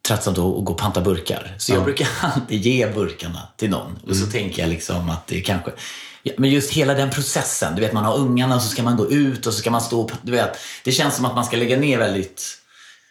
[0.07, 1.55] tröttsamt att gå och panta burkar.
[1.57, 3.99] Så jag brukar alltid ge burkarna till någon.
[4.07, 4.31] Och så mm.
[4.31, 5.71] tänker jag liksom att det kanske...
[6.23, 7.75] Ja, men just hela den processen.
[7.75, 9.81] Du vet, man har ungarna och så ska man gå ut och så ska man
[9.81, 10.09] stå...
[10.21, 12.57] Du vet, det känns som att man ska lägga ner väldigt...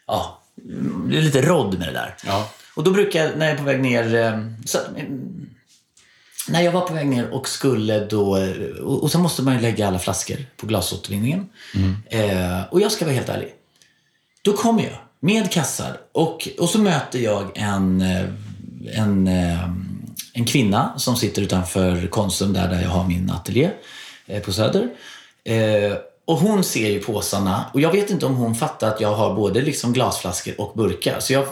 [0.07, 0.41] Ja,
[1.09, 2.15] det är lite rodd med det där.
[2.25, 2.49] Ja.
[2.75, 4.15] Och då brukar jag, när jag är på väg ner...
[4.15, 4.77] Eh, så,
[6.49, 8.37] när jag var på väg ner och skulle då...
[8.81, 11.49] Och, och så måste man ju lägga alla flaskor på glasåtervinningen.
[11.75, 11.95] Mm.
[12.09, 13.53] Eh, och jag ska vara helt ärlig.
[14.41, 18.25] Då kommer jag med kassar och, och så möter jag en, eh,
[18.93, 19.69] en, eh,
[20.33, 23.69] en kvinna som sitter utanför Konsum där, där jag har min ateljé
[24.25, 24.89] eh, på Söder.
[25.43, 29.15] Eh, och hon ser ju påsarna och jag vet inte om hon fattar att jag
[29.15, 31.19] har både liksom glasflaskor och burkar.
[31.19, 31.45] Så jag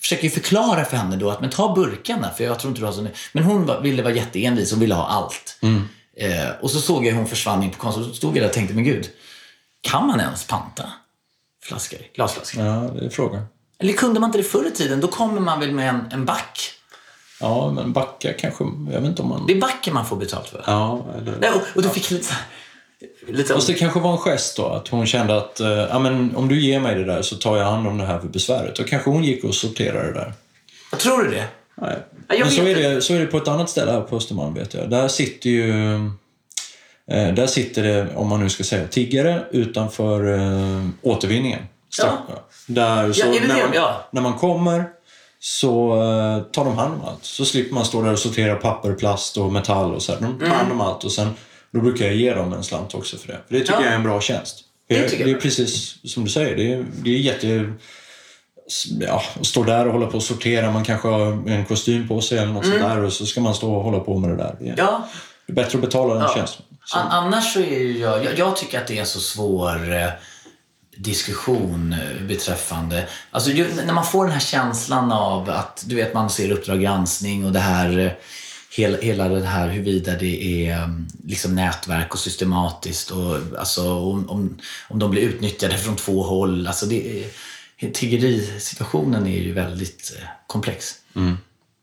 [0.00, 2.92] försöker förklara för henne då att men ta burkarna för jag tror inte du har
[2.92, 5.58] så Men hon var, ville vara jätteenvis och ville ha allt.
[5.62, 5.88] Mm.
[6.16, 8.06] Eh, och så såg jag hur hon försvann in på kontot.
[8.08, 9.10] Så stod jag där och tänkte, men gud,
[9.80, 10.92] kan man ens panta
[11.62, 12.64] flaskor, glasflaskor?
[12.64, 13.46] Ja, det är frågan.
[13.78, 15.00] Eller kunde man inte det förr i tiden?
[15.00, 16.74] Då kommer man väl med en, en back
[17.40, 18.64] Ja, men backa kanske.
[18.64, 19.46] Jag vet inte om man...
[19.46, 20.64] Det är backen man får betalt för.
[20.66, 21.38] Ja, eller...
[21.40, 22.42] Nej, och, och du fick lite så här-
[23.28, 26.36] Lite Fast det kanske var en gest då, att hon kände att eh, ja, men
[26.36, 28.78] om du ger mig det där så tar jag hand om det här för besväret.
[28.78, 30.32] Och kanske hon gick och sorterade det där.
[30.98, 31.44] Tror du det?
[31.74, 31.96] Nej.
[32.28, 34.16] Ja, jag Men så är, det, så är det på ett annat ställe här på
[34.16, 34.90] Östermalm vet jag.
[34.90, 35.94] Där sitter ju...
[37.10, 41.60] Eh, där sitter det, om man nu ska säga tiggare, utanför eh, återvinningen.
[41.92, 42.12] Strax,
[42.66, 44.08] Där, så Ja, när, man, Ja.
[44.10, 44.84] när man kommer
[45.40, 47.24] så eh, tar de hand om allt.
[47.24, 50.12] Så slipper man stå där och sortera papper, plast och metall och så.
[50.12, 50.20] här.
[50.20, 51.28] De tar hand om allt och sen
[51.72, 53.38] då brukar jag ge dem en slant också för det.
[53.48, 53.82] För det tycker Ja.
[53.84, 54.64] jag är en bra tjänst.
[54.88, 55.30] Det Det, det jag.
[55.30, 56.56] är precis som du säger.
[56.56, 57.72] Det är, det är jätte...
[59.00, 60.70] Ja, stå där och hålla på och sortera.
[60.72, 63.54] Man kanske har en kostym på sig eller något sånt där och så ska man
[63.54, 64.56] stå och hålla på med det där.
[64.60, 65.08] Det är, Ja.
[65.46, 66.34] det är bättre att betala den Ja.
[66.34, 66.62] tjänsten.
[66.84, 66.98] Så.
[66.98, 69.92] An- Annars så är ju jag, jag, jag tycker att det är en så svår
[69.94, 70.08] eh,
[70.96, 76.14] diskussion eh, beträffande, alltså ju, när man får den här känslan av att, du vet
[76.14, 78.10] man ser Uppdrag granskning och det här, eh,
[78.78, 80.88] hela, hela det här huruvida det är eh,
[81.24, 86.66] liksom nätverk och systematiskt och alltså om, om, om de blir utnyttjade från två håll,
[86.66, 87.24] alltså det
[87.92, 90.94] tiggerisituationen är ju väldigt eh, komplex.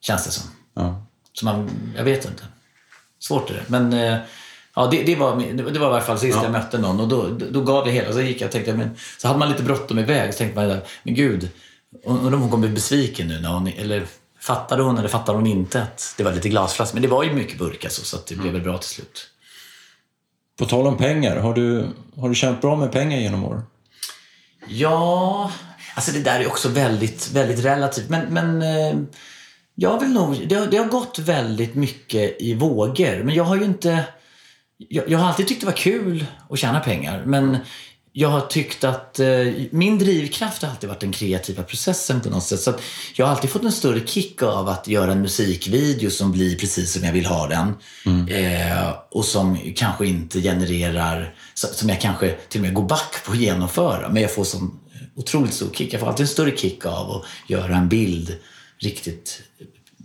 [0.02, 0.50] Känns det som.
[0.74, 1.06] Ja.
[1.34, 2.44] Så man, jag vet inte.
[3.20, 3.64] Svårt är det.
[3.68, 4.18] Men eh,
[4.76, 7.30] ja, det, det, var, det var i alla fall sist jag mötte någon och då,
[7.52, 8.14] då gav jag hela.
[8.14, 10.80] Så gick jag och tänkte, men, så hade man lite bråttom iväg så tänkte man,
[11.04, 11.50] men gud,
[12.04, 14.06] undrar om hon kommer bli besviken nu när hon, eller
[14.46, 16.96] fattade hon eller fattade hon inte att det var lite glasflaskor.
[16.96, 19.30] Men det var ju mycket burk alltså, så att det blev väl bra till slut.
[20.60, 23.62] På tal om pengar, har du, har du tjänat bra med pengar genom år?
[24.68, 25.52] Ja,
[25.96, 28.10] alltså det där är också väldigt, väldigt relativt.
[28.10, 28.96] Men, men eh,
[29.76, 33.24] jag vill nog, det, har- det har gått väldigt mycket i vågor.
[33.24, 34.04] Men jag har ju inte...
[34.78, 37.24] Jag, jag har alltid tyckt det var kul att tjäna pengar.
[37.26, 37.58] Men
[38.18, 39.28] jag har tyckt att eh,
[39.72, 42.60] min drivkraft har alltid varit den kreativa processen på något sätt.
[42.60, 42.74] Så
[43.16, 46.94] jag har alltid fått en större kick av att göra en musikvideo som blir precis
[46.94, 47.74] som jag vill ha den.
[48.30, 53.32] Eh, och som kanske inte genererar, som jag kanske till och med går back på
[53.32, 54.10] att genomföra.
[54.10, 54.80] Men jag får sån
[55.16, 55.94] otroligt stor kick.
[55.94, 58.36] Jag får alltid en större kick av att göra en bild
[58.80, 59.42] riktigt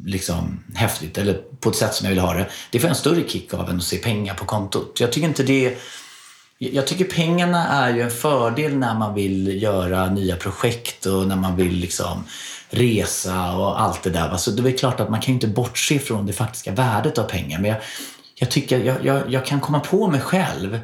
[0.04, 2.50] liksom häftigt eller på ett sätt som jag vill ha det.
[2.70, 5.00] Det får jag en större kick av än att se pengar på kontot.
[5.00, 5.78] Jag tycker inte det
[6.62, 11.36] jag tycker pengarna är ju en fördel när man vill göra nya projekt och när
[11.36, 12.24] man vill liksom
[12.70, 14.28] resa och allt det där.
[14.28, 17.58] Alltså det är klart att man kan inte bortse från det faktiska värdet av pengar.
[17.58, 17.80] Men jag,
[18.34, 20.80] jag tycker jag, jag, jag kan komma på mig själv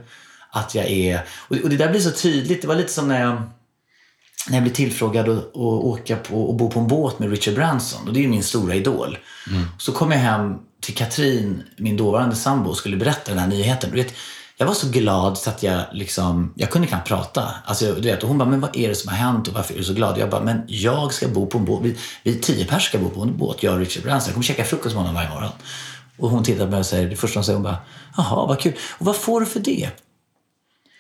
[0.51, 1.21] att jag är...
[1.49, 2.62] Och, det där blir så tydligt.
[2.62, 3.43] Det var lite som när jag
[4.49, 7.55] när jag blev tillfrågad att, att åka på och bo på en båt med Richard
[7.55, 8.09] Branson.
[8.09, 9.19] Och det är ju min stora idol.
[9.79, 13.91] Så kom jag hem till Katrin, min dåvarande sambo, och skulle berätta den här nyheten.
[13.91, 14.15] Du vet,
[14.59, 17.51] jag var så glad så att jag liksom, jag kunde knappt prata.
[17.64, 19.75] Alltså, du vet, och hon bara, men vad är det som har hänt och varför
[19.75, 20.19] är du så glad?
[20.19, 21.83] Jag bara, men jag ska bo på en båt.
[21.83, 24.29] Vi, vi tio personer ska bo på en båt, jag och Richard Branson.
[24.29, 25.51] Jag kommer käka frukost med honom varje morgon.
[26.19, 27.79] Och hon tittar på mig och säger, det första hon säger, hon bara,
[28.16, 28.73] jaha, vad kul.
[28.99, 29.90] Och vad får du för det?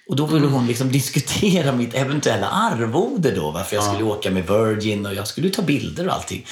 [0.08, 3.50] Och då ville hon liksom diskutera mitt eventuella arvode då.
[3.50, 6.46] Varför jag skulle åka med Virgin och jag skulle ta bilder och allting.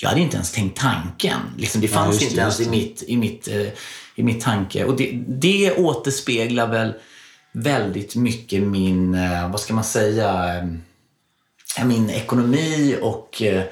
[0.00, 1.40] Jag hade inte ens tänkt tanken.
[1.56, 3.68] Liksom, det fanns det, inte ens just i mitt, i mitt, eh,
[4.14, 4.84] i mitt tanke.
[4.84, 6.94] Och det, det återspeglar väl
[7.52, 10.58] väldigt mycket min, eh, vad ska man säga,
[11.78, 13.64] eh, min ekonomi och eh,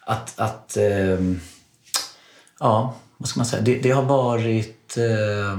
[0.00, 1.18] att, att eh,
[2.60, 5.58] ja, vad ska man säga, det, det har varit eh,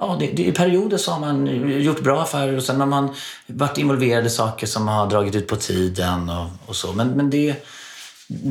[0.00, 1.46] Ja, det, det, I perioder så har man
[1.82, 3.14] gjort bra affärer och sen har man
[3.46, 6.92] varit involverad i saker som har dragit ut på tiden och, och så.
[6.92, 7.54] Men, men det,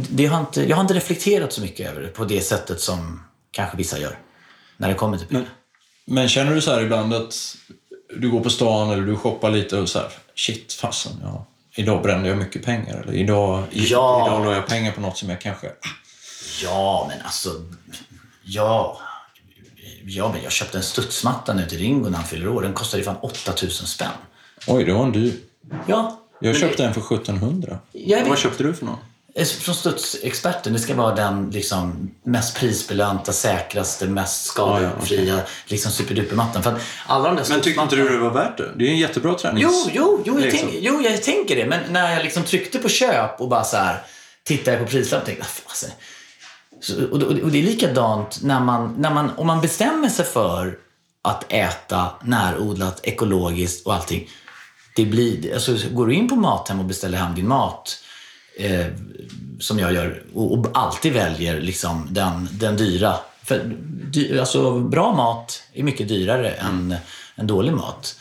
[0.10, 3.24] det har inte, jag har inte reflekterat så mycket över det på det sättet som
[3.52, 4.18] kanske vissa gör.
[4.78, 5.50] När det kommer till pengar.
[6.06, 7.56] Men känner du så här ibland att
[8.20, 12.04] du går på stan eller du shoppar lite och så här, shit fasen, ja, idag
[12.04, 13.02] brände jag mycket pengar.
[13.02, 14.26] Eller idag, Ja.
[14.28, 15.72] idag la jag pengar på något som jag kanske...
[16.64, 17.50] Ja, men alltså...
[18.44, 19.00] Ja.
[20.06, 22.62] Ja, men jag köpte en studsmatta nu till Ringo när han fyller år.
[22.62, 24.08] Den kostade ju fan 8000 spänn.
[24.68, 25.34] Oj, det var en dyr.
[25.88, 26.20] Ja.
[26.42, 27.80] Jag köpte en för 1700.
[27.92, 28.28] Jag vet.
[28.28, 28.98] Vad köpte du för någon?
[29.36, 30.74] det- Från Studsexperten.
[30.74, 36.64] Det ska vara den liksom, mest prisbelönta, säkraste, mest skadefria liksom, superdupermattan.
[36.64, 38.72] För att alla de där Men tyckte inte du det var värt det?
[38.76, 39.62] Det är en jättebra tränings...
[39.64, 40.70] Jo, jo, jo, jag liksom.
[40.72, 41.66] tänk, jo, jag tänker det.
[41.66, 44.02] Men när jag liksom tryckte på köp och bara så här
[44.44, 45.90] tittade jag på prislappen och tänkte, "Ah, fasen.
[46.82, 50.78] Så, och, och, det är likadant när man, när man, om man bestämmer sig för
[51.22, 54.30] att äta närodlat, ekologiskt och allting.
[54.96, 58.04] Det blir, alltså, går du in på Mathem och beställer hem din mat,
[58.58, 58.86] eh,
[59.60, 63.16] som jag gör, och, och alltid väljer liksom den, den dyra.
[63.44, 63.64] För
[64.14, 66.96] dy, alltså, bra mat är mycket dyrare än,
[67.36, 68.16] än dålig mat.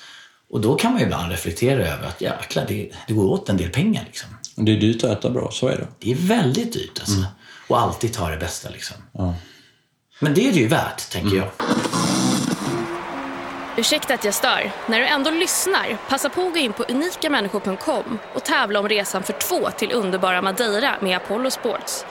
[0.50, 3.56] Och då kan man ju ibland reflektera över att jäklar, det, det går åt en
[3.56, 4.04] del pengar.
[4.06, 4.28] Liksom.
[4.56, 5.86] Det är dyrt att äta bra, så är det.
[5.98, 7.24] Det är väldigt dyrt alltså.
[7.68, 8.68] Och alltid ta det bästa.
[8.68, 8.96] Liksom.
[10.20, 11.48] Men det är det ju värt, tänker jag.
[13.76, 14.72] Ursäkta att jag stör.
[14.86, 19.22] När du ändå lyssnar, passa på att gå in på unikamänniskor.com och tävla om resan
[19.22, 22.04] för två till underbara Madeira med Apollo Sports.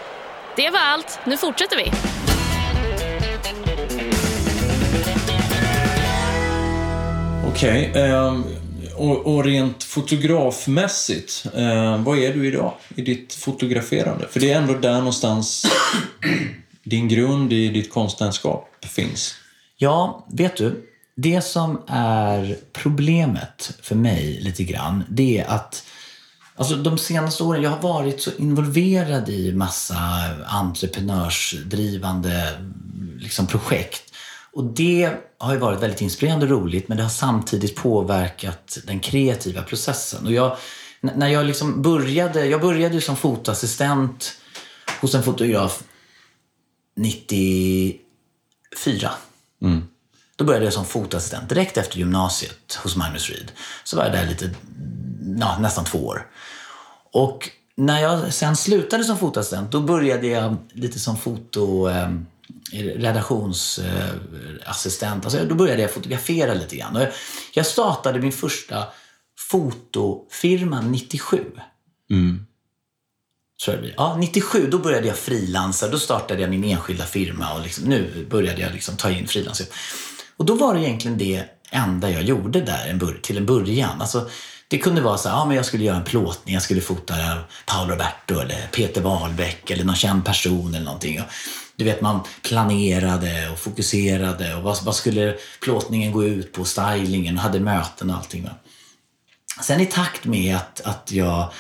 [0.56, 1.20] Det var allt.
[1.26, 1.92] Nu fortsätter vi.
[7.48, 7.92] Okej.
[7.96, 8.44] ehm,
[8.98, 14.28] och, och rent fotografmässigt, eh, vad är du idag i ditt fotograferande?
[14.32, 15.66] För det är ändå där någonstans
[16.84, 19.36] din grund i ditt konstnärskap finns.
[19.78, 20.84] Ja, vet du?
[21.16, 25.84] Det som är problemet för mig lite grann, det är att
[26.60, 29.98] Alltså de senaste åren, jag har varit så involverad i massa
[30.48, 32.54] entreprenörsdrivande
[33.20, 34.07] liksom, projekt.
[34.58, 39.00] Och det har ju varit väldigt inspirerande och roligt men det har samtidigt påverkat den
[39.00, 40.26] kreativa processen.
[40.26, 40.58] Och jag,
[41.02, 44.34] när jag liksom började, jag började ju som fotoassistent
[45.02, 45.84] hos en fotograf
[46.96, 49.12] 94.
[50.36, 53.52] Då började jag som fotoassistent direkt efter gymnasiet hos Magnus Reed.
[53.84, 54.50] Så var jag där lite,
[55.40, 56.28] ja, nästan två år.
[57.14, 61.90] Och när jag sen slutade som fotoassistent då började jag lite som foto...
[62.72, 65.26] Redaktionsassistent.
[65.26, 67.06] Alltså, då började jag fotografera lite grann.
[67.54, 68.84] Jag, startade min första
[69.52, 71.44] fotofirma 97.
[73.66, 73.94] Tror jag det blir.
[73.98, 75.88] Ja, 97 då började jag frilansa.
[75.88, 79.68] Då startade jag min enskilda firma och liksom, nu började jag liksom ta in frilansare.
[80.38, 84.02] Och då var det egentligen det enda jag gjorde där till en början.
[84.02, 84.30] Alltså,
[84.68, 87.14] det kunde vara så här, ja, men jag skulle göra en plåtning, jag skulle fota
[87.66, 91.22] Paolo Roberto eller Peter Wahlbeck eller någon känd person eller någonting.
[91.78, 96.66] Och, du vet, man planerade och fokuserade och vad, vad skulle plåtningen gå ut på,
[96.66, 98.44] stylingen, hade möten och allting.
[98.44, 98.50] Va?
[99.62, 101.52] Sen i takt med att, att jag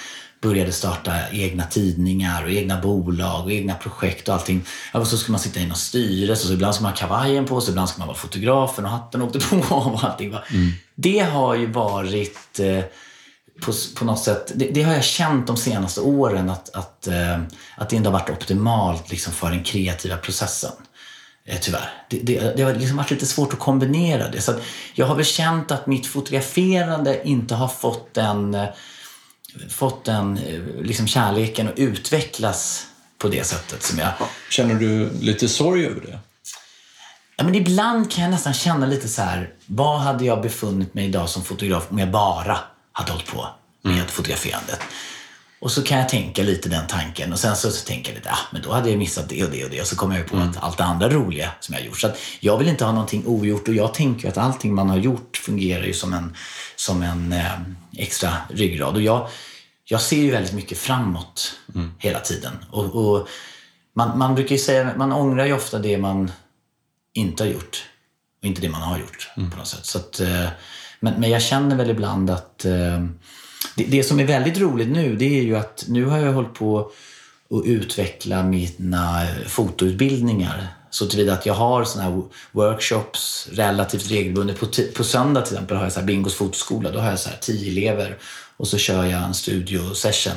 [0.41, 4.65] började starta egna tidningar och egna bolag och egna projekt och allting.
[4.93, 7.61] Ja, så ska man sitta i någon styrelse, så ibland ska man ha kavajen på
[7.61, 10.31] sig, ibland ska man vara fotografen och hatten åkte på och allting.
[10.31, 10.43] Va?
[10.95, 12.83] Det har ju varit eh,
[13.61, 17.39] på, på något sätt, det, det har jag känt de senaste åren att, att, eh,
[17.77, 20.71] att det inte har varit optimalt liksom, för den kreativa processen.
[21.45, 21.89] Eh, tyvärr.
[22.09, 24.41] Det, det, det har liksom varit lite svårt att kombinera det.
[24.41, 24.53] Så
[24.93, 28.67] jag har väl känt att mitt fotograferande inte har fått den, eh,
[29.69, 30.39] fått den
[30.81, 34.09] liksom kärleken att utvecklas på det sättet som jag...
[34.49, 36.19] Känner du lite sorg över det?
[37.37, 41.05] Ja, men ibland kan jag nästan känna lite så här, vad hade jag befunnit mig
[41.05, 42.59] idag som fotograf om jag bara
[42.97, 43.47] hade hållit på
[43.81, 44.79] med fotograferandet?
[45.59, 48.31] Och så kan jag tänka lite den tanken och sen så, så tänker jag lite,
[48.31, 50.27] ah, men då hade jag missat det och det och det och så kommer jag
[50.27, 51.99] på att allt det andra roliga som jag har gjort.
[51.99, 54.97] Så att jag vill inte ha någonting ogjort och jag tänker att allting man har
[54.97, 56.35] gjort fungerar ju som en,
[56.75, 57.51] som en eh,
[57.97, 58.95] extra ryggrad.
[58.95, 59.27] Och jag,
[59.83, 61.55] jag ser ju väldigt mycket framåt
[61.97, 62.53] hela tiden.
[62.69, 63.27] Och, och
[63.95, 66.31] man, man brukar ju säga, man ångrar ju ofta det man
[67.13, 67.85] inte har gjort
[68.41, 69.85] och inte det man har gjort på något sätt.
[69.85, 70.47] Så att, eh,
[70.99, 73.05] men, men jag känner väl ibland att eh,
[73.75, 76.53] det, det som är väldigt roligt nu det är ju att nu har jag hållit
[76.53, 76.79] på
[77.49, 84.59] att utveckla mina fotoutbildningar så tillvida att jag har såna här workshops relativt regelbundet.
[84.59, 86.91] På, på söndag till exempel har jag så här Bingos fotoskola.
[86.91, 88.17] Då har jag så här tio elever
[88.57, 90.33] och så kör jag en studio session.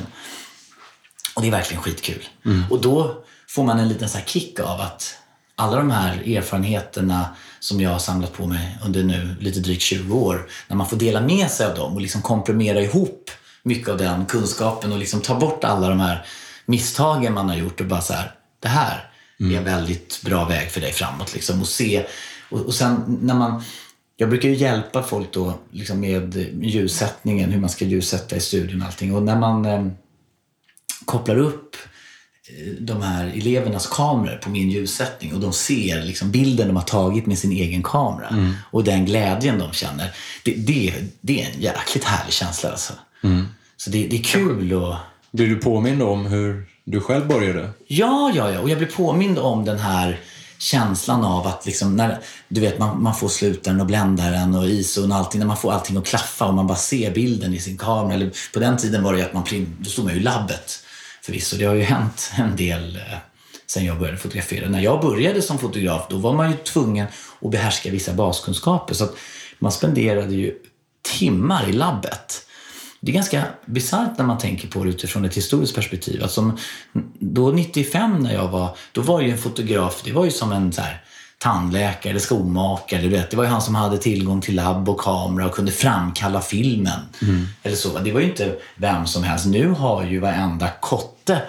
[1.35, 2.27] Och det är verkligen skitkul.
[2.69, 5.15] Och då får man en liten så kick av att
[5.55, 10.17] alla de här erfarenheterna som jag har samlat på mig under nu lite drygt 20
[10.17, 13.31] år, när man får dela med sig av dem och liksom komprimera ihop
[13.63, 16.25] mycket av den kunskapen och liksom ta bort alla de här
[16.65, 20.71] misstagen man har gjort och bara så här, det här är en väldigt bra väg
[20.71, 21.33] för dig framåt.
[21.33, 22.05] Liksom, och se,
[22.49, 23.63] och, och sen när man
[24.21, 28.81] jag brukar ju hjälpa folk då liksom med ljussättningen, hur man ska ljussätta i studion
[28.81, 29.15] och allting.
[29.15, 29.87] Och när man eh,
[31.05, 31.75] kopplar upp
[32.79, 37.25] de här elevernas kameror på min ljussättning och de ser liksom bilden de har tagit
[37.25, 40.11] med sin egen kamera och den glädjen de känner.
[40.43, 42.93] Det, det, det är en jäkligt härlig känsla alltså.
[43.77, 44.95] Så det, det är kul och
[45.31, 47.69] Blir du påmind om hur du själv började?
[47.87, 48.59] Ja, ja, ja.
[48.59, 50.19] Och jag blir påmind om den här
[50.57, 55.11] känslan av att liksom när, du vet, man, man får slutaren och bländaren och ISOn
[55.11, 55.39] och allting.
[55.39, 58.13] När man får allting att klaffa och man bara ser bilden i sin kamera.
[58.13, 59.43] Eller, på den tiden var det ju att man
[59.79, 60.83] då stod man ju i labbet
[61.21, 61.57] förvisso.
[61.57, 63.17] Det har ju hänt en del eh,
[63.67, 64.69] sen jag började fotografera.
[64.69, 67.07] När jag började som fotograf då var man ju tvungen
[67.41, 68.93] att behärska vissa baskunskaper.
[68.93, 69.15] Så att
[69.59, 70.55] man spenderade ju
[71.01, 72.47] timmar i labbet.
[72.99, 76.23] Det är ganska bisarrt när man tänker på det utifrån ett historiskt perspektiv.
[76.23, 76.57] Alltså,
[77.19, 80.73] då 95 när jag var, då var ju en fotograf, det var ju som en
[80.73, 81.03] så här,
[81.41, 83.01] tandläkare skomakare.
[83.01, 83.31] Du vet.
[83.31, 86.99] Det var ju han som hade tillgång till labb och kamera och kunde framkalla filmen.
[87.63, 87.99] Eller så.
[87.99, 89.45] Det var ju inte vem som helst.
[89.45, 91.41] Nu har ju varenda kotte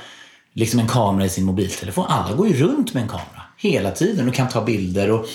[0.53, 2.07] liksom en kamera i sin mobiltelefon.
[2.09, 5.11] Alla går ju runt med en kamera hela tiden och kan ta bilder.
[5.11, 5.27] Och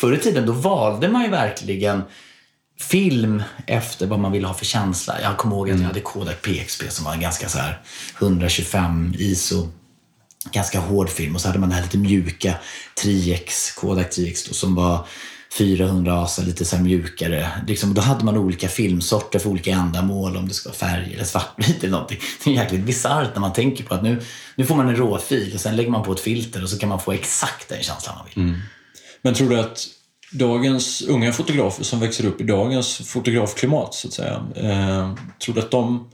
[0.00, 2.02] förr i tiden då valde man ju verkligen
[2.80, 5.20] film efter vad man ville ha för känsla.
[5.22, 7.80] Jag kommer ihåg att jag hade Kodak PXP som var en ganska så här
[8.18, 9.68] 125 ISO
[10.52, 12.54] ganska hård film och så hade man den här lite mjuka
[13.04, 15.06] 3X, Kodak 3X då, som var
[15.52, 17.48] 400 ASA, lite så här mjukare.
[17.66, 21.24] Liksom, då hade man olika filmsorter för olika ändamål, om det ska vara färg eller
[21.24, 22.18] svartvit eller någonting.
[22.44, 24.22] Det är jäkligt bisarrt när man tänker på att nu,
[24.56, 26.88] nu får man en råfil och sen lägger man på ett filter och så kan
[26.88, 28.44] man få exakt den känslan man vill.
[28.44, 28.60] Mm.
[29.22, 29.86] Men tror du att
[30.32, 35.60] dagens unga fotografer som växer upp i dagens fotografklimat, så att säga, eh, tror du
[35.60, 36.10] att de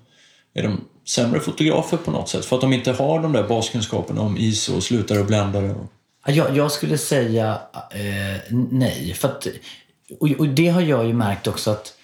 [0.55, 2.45] är de sämre fotografer på något sätt?
[2.45, 5.71] För att de inte har de där baskunskaperna om ISO och slutare och bländare?
[5.71, 5.87] Och...
[6.27, 7.59] Jag, jag skulle säga
[7.91, 9.15] eh, nej.
[9.15, 9.47] För att,
[10.21, 11.95] och, och, det har jag ju märkt också att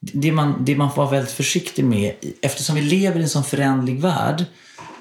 [0.00, 3.44] det man, det man får vara väldigt försiktig med, eftersom vi lever i en sån
[3.44, 4.44] förändlig värld,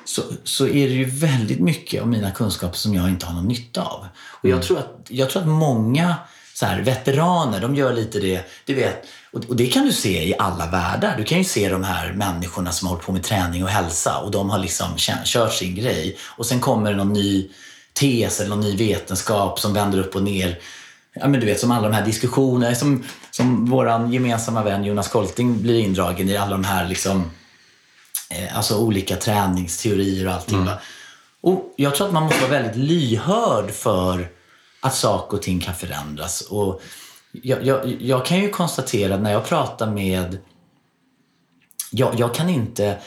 [0.05, 3.47] så, så är det ju väldigt mycket av mina kunskaper som jag inte har någon
[3.47, 4.07] nytta av.
[4.15, 4.61] Och jag, mm.
[4.61, 6.15] tror att, jag tror att många
[6.61, 10.27] så här, veteraner, de gör lite det, du vet, och, och det kan du se
[10.27, 11.17] i alla världar.
[11.17, 14.17] Du kan ju se de här människorna som har hållit på med träning och hälsa
[14.17, 14.87] och de har liksom
[15.25, 16.17] kört sin grej.
[16.37, 17.49] Och sen kommer det någon ny
[17.93, 20.59] tes eller någon ny vetenskap som vänder upp och ner.
[21.13, 25.07] Ja, men du vet som alla de här diskussionerna, som, som vår gemensamma vän Jonas
[25.07, 27.31] Kolting blir indragen i alla de här liksom,
[28.29, 30.61] eh, alltså olika träningsteorier och allting.
[30.61, 30.73] Mm.
[31.41, 34.40] Och jag tror att man måste vara väldigt lyhörd för
[34.81, 36.41] att saker och ting kan förändras.
[36.41, 36.81] Och
[37.31, 40.37] jag, jag, jag kan ju konstatera när jag pratar med...
[41.91, 42.97] Jag, jag kan inte...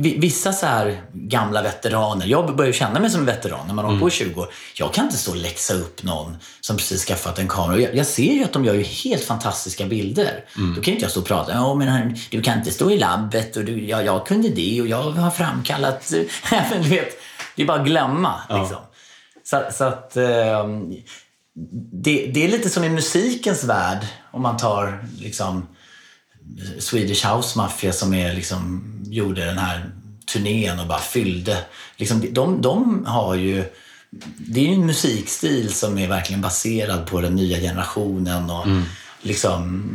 [0.00, 4.00] Vissa så här gamla veteraner, jag börjar känna mig som en veteran när man mm.
[4.00, 4.48] på 20 år.
[4.74, 7.80] Jag kan inte stå och läxa upp någon som precis skaffat en kamera.
[7.80, 10.44] Jag, jag ser ju att de gör ju helt fantastiska bilder.
[10.56, 10.74] Mm.
[10.74, 11.52] Då kan inte jag stå och prata.
[11.52, 14.86] Ja, men du kan inte stå i labbet och du, ja, jag kunde det och
[14.86, 16.08] jag har framkallat...
[16.82, 17.08] du vet,
[17.56, 18.34] det är bara att glömma.
[18.48, 18.60] Ja.
[18.60, 18.78] Liksom.
[19.50, 20.16] Så, så att...
[20.16, 20.66] Eh,
[21.92, 25.66] det, det, är lite som i musikens värld, om man tar liksom
[26.78, 29.90] Swedish House Mafia som är liksom, gjorde den här
[30.32, 31.64] turnén och bara fyllde.
[31.96, 33.64] Liksom, de, de har ju...
[34.36, 38.50] Det är ju en musikstil som är verkligen baserad på den nya generationen.
[38.50, 38.82] och mm.
[39.22, 39.90] liksom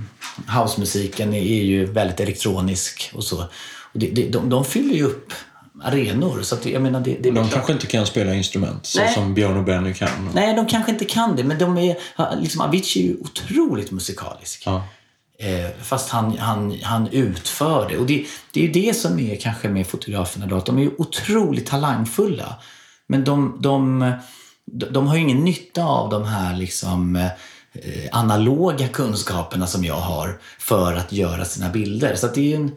[0.48, 3.38] Housemusiken är ju väldigt elektronisk och så.
[3.94, 5.34] Och det, det, de, de fyller ju upp
[5.82, 6.42] arenor.
[6.42, 9.14] Så att, jag menar, det, det de kanske inte kan spela instrument så Nej.
[9.14, 10.30] som Björn och Benny kan.
[10.34, 11.44] Nej, de kanske inte kan det.
[11.44, 11.98] Men de är,
[12.42, 14.64] liksom, Avicii är ju otroligt musikalisk.
[14.66, 14.84] Ja.
[15.40, 17.98] Eh, fast han, han, han utför det.
[17.98, 20.56] Och det, det är ju det som är kanske med fotograferna då.
[20.56, 22.56] Att de är ju otroligt talangfulla.
[23.08, 24.00] Men de, de,
[24.66, 27.32] de, de har ju ingen nytta av de här liksom eh,
[28.12, 32.16] analoga kunskaperna som jag har för att göra sina bilder.
[32.16, 32.72] Så det är en,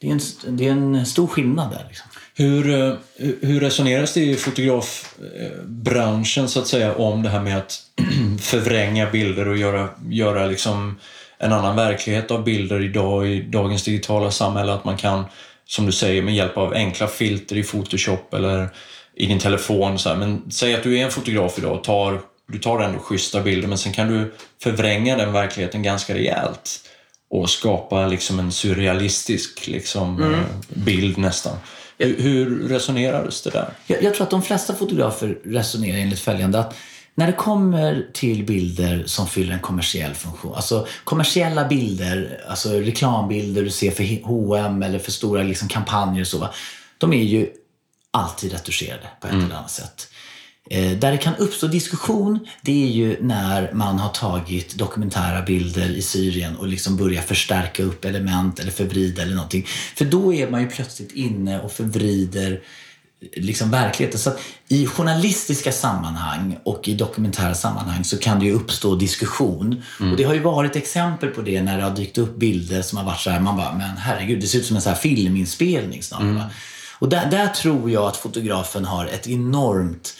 [0.00, 1.84] det är en, det är en stor skillnad där.
[1.88, 2.09] Liksom.
[2.40, 2.94] Hur, eh,
[3.40, 7.82] hur resoneras det i fotografbranschen så att säga om det här med att
[8.40, 10.98] förvränga bilder och göra, göra liksom
[11.38, 14.72] en annan verklighet av bilder idag i dagens digitala samhälle?
[14.72, 15.24] Att man kan,
[15.66, 18.68] som du säger, med hjälp av enkla filter i Photoshop eller
[19.16, 19.98] i din telefon.
[19.98, 20.16] Så här.
[20.16, 23.68] Men säg att du är en fotograf idag och tar, du tar ändå schyssta bilder
[23.68, 26.80] men sen kan du förvränga den verkligheten ganska rejält
[27.30, 30.34] och skapa liksom en surrealistisk liksom, mm.
[30.34, 31.56] Eh, bild nästan.
[32.00, 33.70] Hur, resonerades det där?
[33.86, 36.58] Jag, jag, tror att de flesta fotografer resonerar enligt följande.
[36.58, 36.76] Att
[37.14, 43.62] när det kommer till bilder som fyller en kommersiell funktion, alltså kommersiella bilder, alltså reklambilder
[43.62, 46.48] du ser för H&M eller för stora liksom, kampanjer och så,
[46.98, 47.48] de är ju
[48.10, 49.44] alltid retuscherade på ett mm.
[49.44, 50.09] eller annat sätt.
[50.72, 55.88] Eh, där det kan uppstå diskussion, det är ju när man har tagit dokumentära bilder
[55.88, 59.66] i Syrien och liksom börjar förstärka upp element eller förvrida eller någonting.
[59.94, 62.60] För då är man ju plötsligt inne och förvrider
[63.36, 64.20] liksom verkligheten.
[64.20, 64.32] Så
[64.68, 69.82] I journalistiska sammanhang och i dokumentära sammanhang så kan det ju uppstå diskussion.
[70.00, 70.12] Mm.
[70.12, 72.98] Och Det har ju varit exempel på det när det har dykt upp bilder som
[72.98, 74.96] har varit så här, man bara, men herregud, det ser ut som en så här
[74.96, 76.20] filminspelning snart.
[76.20, 76.42] Mm.
[76.98, 80.14] Och där, där tror jag att fotografen har ett enormt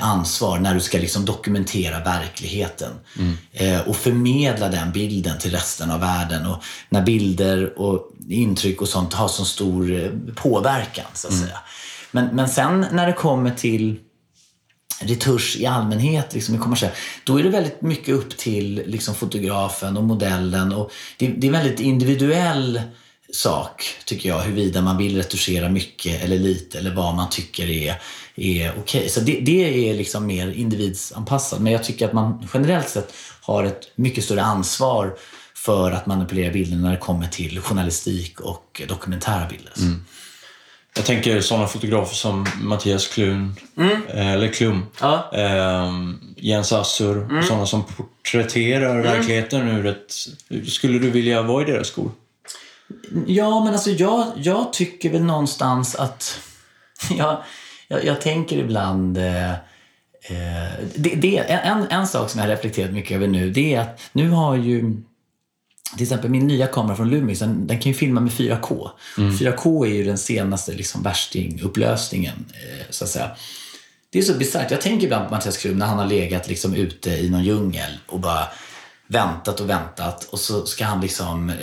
[0.00, 3.36] ansvar när du ska liksom dokumentera verkligheten mm.
[3.52, 6.46] eh, och förmedla den bilden till resten av världen.
[6.46, 11.06] Och när bilder och intryck och sånt har så stor eh, påverkan.
[11.14, 11.46] så att mm.
[11.46, 11.58] säga.
[12.10, 13.96] Men, men sen när det kommer till
[15.00, 16.92] retusch i allmänhet, liksom i kommersiell,
[17.24, 20.72] då är det väldigt mycket upp till liksom, fotografen och modellen.
[20.72, 22.80] Och det, det är väldigt individuell
[23.32, 27.94] sak, tycker jag, huruvida man vill retuschera mycket eller lite eller vad man tycker är,
[28.36, 28.80] är okej.
[28.80, 29.08] Okay.
[29.08, 31.60] Så det, det är liksom mer individsanpassat.
[31.60, 35.16] Men jag tycker att man generellt sett har ett mycket större ansvar
[35.54, 39.72] för att manipulera bilder när det kommer till journalistik och dokumentära bilder.
[39.78, 40.04] Mm.
[40.96, 43.56] Jag tänker sådana fotografer som Mattias Klun,
[44.08, 45.30] eh, eller Klum, Ja.
[45.34, 45.92] eh,
[46.36, 50.14] Jens Assur, sådana som porträtterar verkligheten ur ett...
[50.68, 52.10] Skulle du vilja vara i deras skor?
[53.26, 56.40] Ja, men alltså jag, jag tycker väl någonstans att...
[57.10, 57.42] Jag,
[57.88, 59.18] jag, jag tänker ibland...
[59.18, 63.74] Eh, eh, det, det, en, en sak som jag har reflekterat mycket över nu, det
[63.74, 65.02] är att nu har ju...
[65.94, 68.90] Till exempel min nya kamera från Lumix, den, den kan ju filma med 4K.
[69.16, 73.30] 4K är ju den senaste liksom, värstingupplösningen, eh, så att säga.
[74.10, 74.70] Det är så bisarrt.
[74.70, 77.98] Jag tänker ibland på Mattias Krum när han har legat liksom ute i någon djungel
[78.06, 78.48] och bara
[79.08, 81.56] väntat och väntat och så ska han liksom, eh,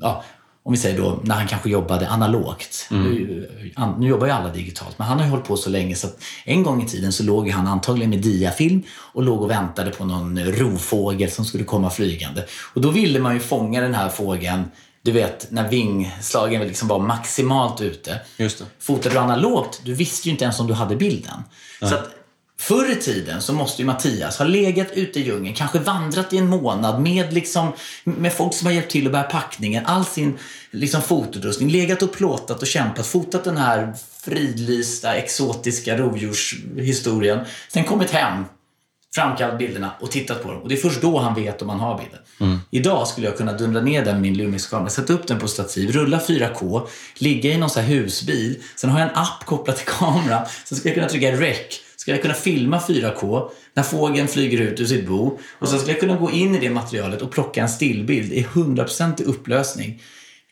[0.00, 0.24] ja,
[0.64, 2.86] om vi säger då när han kanske jobbade analogt.
[2.90, 5.94] Nu, an- nu jobbar ju alla digitalt, men han har ju hållit på så länge
[5.96, 9.50] så att en gång i tiden så låg han antagligen med diafilm och låg och
[9.50, 12.44] väntade på någon rovfågel som skulle komma flygande.
[12.74, 14.62] Och då ville man ju fånga den här fågeln,
[15.02, 18.20] du vet när vingslagen liksom var maximalt ute.
[18.36, 18.64] Just det.
[18.80, 21.42] Fotade du analogt, du visste ju inte ens om du hade bilden.
[21.80, 22.10] Så att
[22.62, 26.38] förr i tiden så måste ju Mattias ha legat ute i djungeln, kanske vandrat i
[26.38, 27.72] en månad med, liksom,
[28.04, 30.38] med folk som har hjälpt till att bära packningen, all sin
[30.70, 33.94] liksom, fotoutrustning, legat och plåtat och kämpat, fotat den här
[34.24, 37.40] fridlysta, exotiska rovdjurshistorien.
[37.68, 38.44] Sen kommit hem,
[39.14, 40.62] framkallat bilderna och tittat på dem.
[40.62, 42.20] Och det är först då han vet om han har bilden.
[42.70, 45.92] Idag skulle jag kunna dundra ner den med min Lumix-kamera, sätta upp den på stativ,
[45.92, 48.62] rulla 4K, ligga i någon husbil.
[48.76, 50.46] Sen har jag en app kopplad till kameran.
[50.64, 51.80] Sen ska jag kunna trycka rec.
[52.02, 55.38] Ska jag kunna filma 4K när fågeln flyger ut ur sitt bo.
[55.58, 58.42] Och sen ska jag kunna gå in i det materialet och plocka en stillbild i
[58.42, 60.02] 100% i upplösning.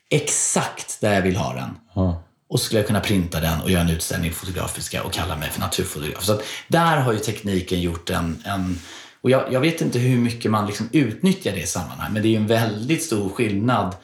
[0.09, 1.69] Exakt där jag vill ha den.
[1.95, 2.23] Ja.
[2.49, 5.49] Och så skulle jag kunna printa den och göra en utställning fotografiska och kalla mig
[5.49, 6.23] för naturfotograf.
[6.23, 8.43] Så där har ju tekniken gjort en...
[8.45, 8.79] en
[9.21, 12.27] och jag, jag vet inte hur mycket man liksom utnyttjar det i sammanhang, men det
[12.27, 13.95] är ju en väldigt stor skillnad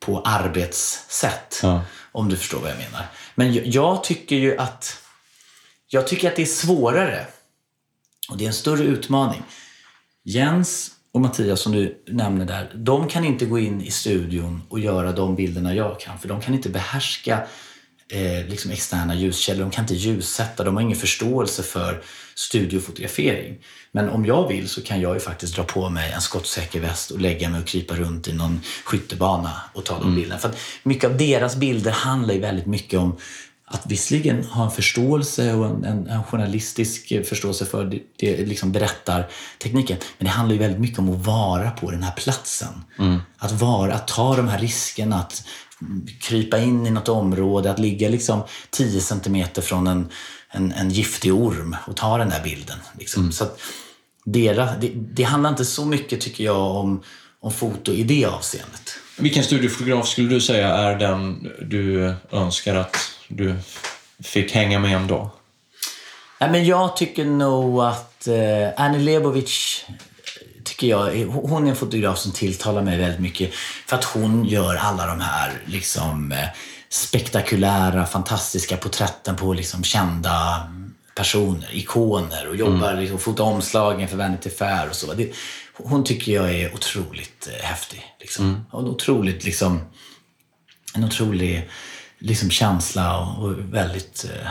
[0.00, 1.60] på arbetssätt.
[1.62, 1.82] Ja.
[2.12, 3.06] Om du förstår vad jag menar.
[3.34, 5.03] Men jag, jag tycker ju att...
[5.88, 7.26] Jag tycker att det är svårare.
[8.28, 9.42] Och det är en större utmaning.
[10.24, 14.80] Jens och Mattias som du nämner där, de kan inte gå in i studion och
[14.80, 16.18] göra de bilderna jag kan.
[16.18, 17.46] För de kan inte behärska
[18.08, 19.60] eh, liksom externa ljuskällor.
[19.60, 20.64] De kan inte ljussätta.
[20.64, 22.02] De har ingen förståelse för
[22.34, 23.58] studiofotografering.
[23.92, 27.10] Men om jag vill så kan jag ju faktiskt dra på mig en skottsäker väst
[27.10, 30.40] och lägga mig och krypa runt i någon skyttebana och ta de bilderna.
[30.40, 33.16] För att mycket av deras bilder handlar ju väldigt mycket om
[33.74, 38.72] att visserligen ha en förståelse och en, en, en journalistisk förståelse för det, det liksom
[38.72, 39.96] berättartekniken.
[40.18, 42.84] Men det handlar ju väldigt mycket om att vara på den här platsen.
[43.38, 45.44] Att vara, att ta de här riskerna, att
[46.20, 50.08] krypa in i något område, att ligga liksom 10 centimeter från en,
[50.50, 52.78] en, en giftig orm och ta den där bilden.
[52.98, 53.32] Liksom.
[53.32, 53.60] Så att
[54.24, 57.02] deras, det, det handlar inte så mycket, tycker jag, om,
[57.40, 58.98] om foto i det avseendet.
[59.18, 62.96] Vilken studiofotograf skulle du säga är den du önskar att
[63.34, 63.56] du
[64.22, 65.30] fick hänga med en dag?
[66.40, 69.84] Nej, men jag tycker nog att eh, Annie Lebovic
[70.64, 73.54] tycker jag, hon är en fotograf som tilltalar mig väldigt mycket.
[73.86, 76.48] För att hon gör alla de här liksom, eh,
[76.88, 80.68] spektakulära, fantastiska porträtten på liksom, kända
[81.14, 83.00] personer, ikoner och jobbar Mm.
[83.00, 85.14] liksom, fotar omslagen för Vanity Fair och så.
[85.14, 85.32] Det,
[85.76, 88.04] hon tycker jag är otroligt eh, häftig.
[88.20, 88.44] Liksom.
[88.48, 88.60] Mm.
[88.70, 89.80] Och otroligt liksom,
[90.94, 91.70] en otrolig
[92.24, 94.50] liksom, känsla och, och väldigt, eh,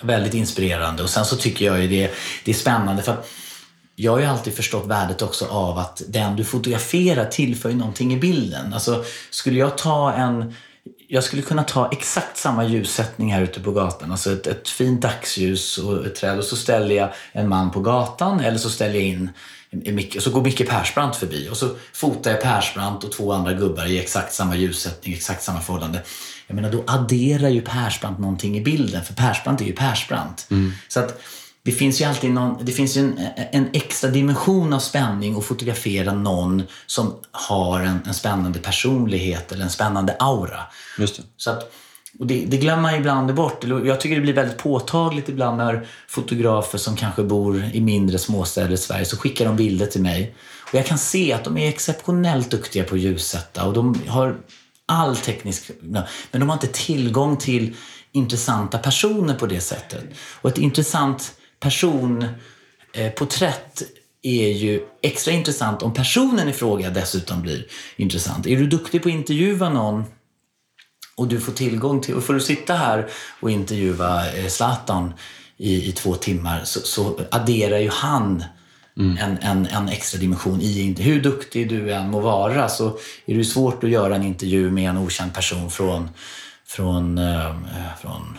[0.00, 1.02] väldigt inspirerande.
[1.02, 2.10] Och sen så tycker jag ju det,
[2.44, 3.28] det är spännande för att
[3.96, 8.14] jag har ju alltid förstått värdet också av att den du fotograferar tillför ju någonting
[8.14, 8.74] i bilden.
[8.74, 10.54] Alltså, skulle jag ta en...
[11.08, 14.10] Jag skulle kunna ta exakt samma ljussättning här ute på gatan.
[14.10, 17.80] Alltså ett, ett fint dagsljus och ett träd och så ställer jag en man på
[17.80, 19.30] gatan eller så ställer jag in
[19.70, 23.52] Micke, och så går Micke Persbrandt förbi och så fotar jag Persbrandt och två andra
[23.52, 26.02] gubbar i exakt samma ljussättning, exakt samma förhållande.
[26.46, 30.48] Jag menar, då adderar ju Persbrandt någonting i bilden, för Persbrandt är ju Persbrandt.
[30.88, 31.22] Så att
[31.64, 36.12] det finns ju alltid någon, det finns en, en extra dimension av spänning att fotografera
[36.12, 40.60] någon som har en, en spännande personlighet eller en spännande aura.
[40.98, 41.22] Just det.
[41.36, 41.72] Så att,
[42.18, 43.64] och det, det glömmer man ibland bort.
[43.84, 48.72] Jag tycker det blir väldigt påtagligt ibland när fotografer som kanske bor i mindre småstäder
[48.72, 50.34] i Sverige så skickar de bilder till mig.
[50.72, 54.36] Och jag kan se att de är exceptionellt duktiga på att ljussätta och de har
[54.86, 55.70] all teknisk...
[55.80, 57.76] Men de har inte tillgång till
[58.12, 60.04] intressanta personer på det sättet.
[60.16, 63.88] Och ett intressant personporträtt eh,
[64.22, 67.66] är ju extra intressant om personen i fråga dessutom blir
[67.96, 68.46] intressant.
[68.46, 70.04] Är du duktig på att intervjua någon
[71.16, 73.08] och du får tillgång till, och får du sitta här
[73.40, 75.14] och intervjua eh, Zlatan
[75.56, 78.44] i, i två timmar så, så adderar ju han
[78.96, 83.34] en, en, en extra dimension i inte hur duktig du än må vara så är
[83.34, 86.08] det svårt att göra en intervju med en okänd person från
[86.66, 87.54] från, eh,
[88.00, 88.38] från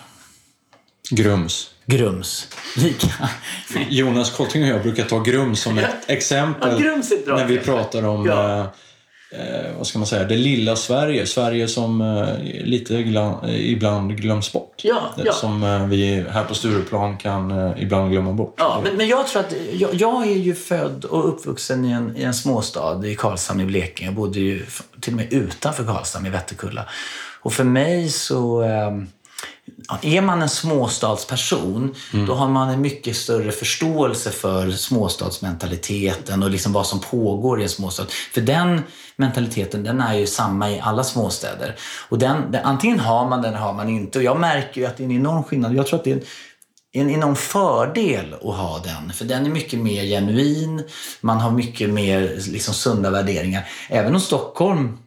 [1.09, 1.69] Grums.
[1.85, 2.47] Grums.
[2.77, 3.29] Lika.
[3.89, 8.25] Jonas Kolting och jag brukar ta Grums som ett exempel Ja, när vi pratar om
[8.25, 8.73] Ja.
[9.39, 11.25] Eh, vad ska man säga, det lilla Sverige.
[11.25, 14.81] Sverige som eh, lite gla, eh, ibland glöms bort.
[14.83, 15.33] Ja, ja.
[15.33, 18.55] Som eh, vi här på Stureplan kan eh, ibland glömma bort.
[18.57, 22.17] Ja, men, men jag tror att jag, jag är ju född och uppvuxen i en,
[22.17, 24.07] i en småstad i Karlshamn i Blekinge.
[24.07, 24.65] Jag bodde ju
[25.01, 26.85] till och med utanför Karlshamn i Vätterkulla.
[27.41, 28.63] Och för mig så
[30.01, 31.95] är man en småstadsperson,
[32.27, 37.63] då har man en mycket större förståelse för småstadsmentaliteten och liksom vad som pågår i
[37.63, 38.05] en småstad.
[38.33, 38.81] För den
[39.15, 41.75] mentaliteten, den är ju samma i alla småstäder.
[42.09, 44.19] Och den, den, antingen har man den eller har man inte.
[44.19, 45.75] Och jag märker ju att det är en enorm skillnad.
[45.75, 46.23] Jag tror att det är en
[46.95, 49.13] en enorm fördel att ha den.
[49.13, 50.83] För den är mycket mer genuin.
[51.21, 53.67] Man har mycket mer liksom, sunda värderingar.
[53.89, 54.97] Även om Stockholm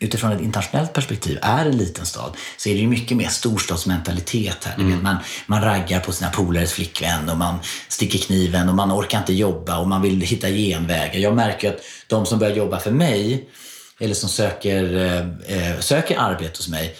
[0.00, 4.64] utifrån ett internationellt perspektiv är en liten stad så är det ju mycket mer storstadsmentalitet
[4.64, 4.84] här.
[4.84, 9.18] Vet, man, man raggar på sina polares flickvän och man sticker kniven och man orkar
[9.18, 11.20] inte jobba och man vill hitta genvägar.
[11.20, 13.48] Jag märker att de som börjar jobba för mig
[14.00, 16.96] eller som söker, eh, eh, söker arbete hos mig,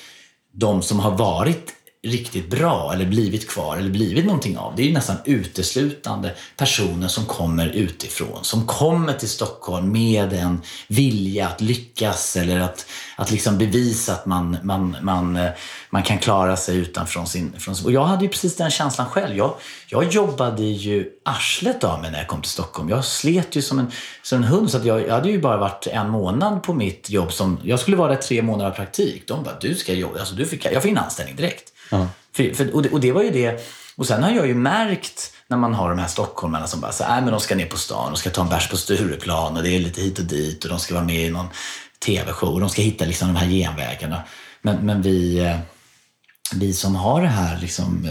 [0.53, 1.72] de som har varit
[2.03, 4.76] riktigt bra eller blivit kvar eller blivit någonting av.
[4.76, 8.44] Det är ju nästan uteslutande personer som kommer utifrån.
[8.44, 12.86] Som kommer till Stockholm med en vilja att lyckas eller att,
[13.16, 15.51] att liksom bevisa att man, man, man, eh,
[15.90, 17.53] man kan klara sig utanför sin...
[17.59, 19.36] Från, och jag hade ju precis den känslan själv.
[19.36, 19.55] Jag,
[19.88, 22.88] jag jobbade ju arslet av mig när jag kom till Stockholm.
[22.88, 23.90] Jag slet ju som en,
[24.22, 24.70] som en hund.
[24.70, 27.32] Så att jag, jag hade ju bara varit en månad på mitt jobb.
[27.32, 29.28] Som, jag skulle vara där tre månader av praktik.
[29.28, 30.18] De bara, du ska jobba.
[30.18, 31.70] Alltså, du fick, jag fick en anställning direkt.
[32.32, 33.61] För, för, och, det, och det var ju det.
[33.97, 37.05] Och sen har jag ju märkt när man har de här stockholmarna som bara så
[37.09, 39.62] "Nej, men de ska ner på stan, de ska ta en bärs på Stureplan och
[39.62, 41.49] det är lite hit och dit och de ska vara med i någon
[42.07, 44.22] tv-show och de ska hitta liksom de här genvägarna.
[44.62, 45.57] Men, men vi, eh,
[46.55, 48.09] vi som har det här liksom,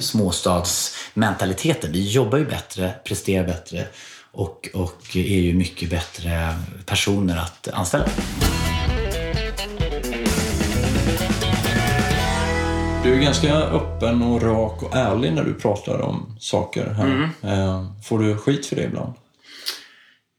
[0.00, 3.86] småstadsmentaliteten, vi jobbar ju bättre, presterar bättre
[4.32, 6.54] och, och är ju mycket bättre
[6.86, 8.04] personer att anställa.
[13.08, 17.06] Du är ganska öppen och rak och ärlig när du pratar om saker här.
[17.06, 17.30] Mm.
[17.42, 19.12] Eh, Får du skit för det ibland?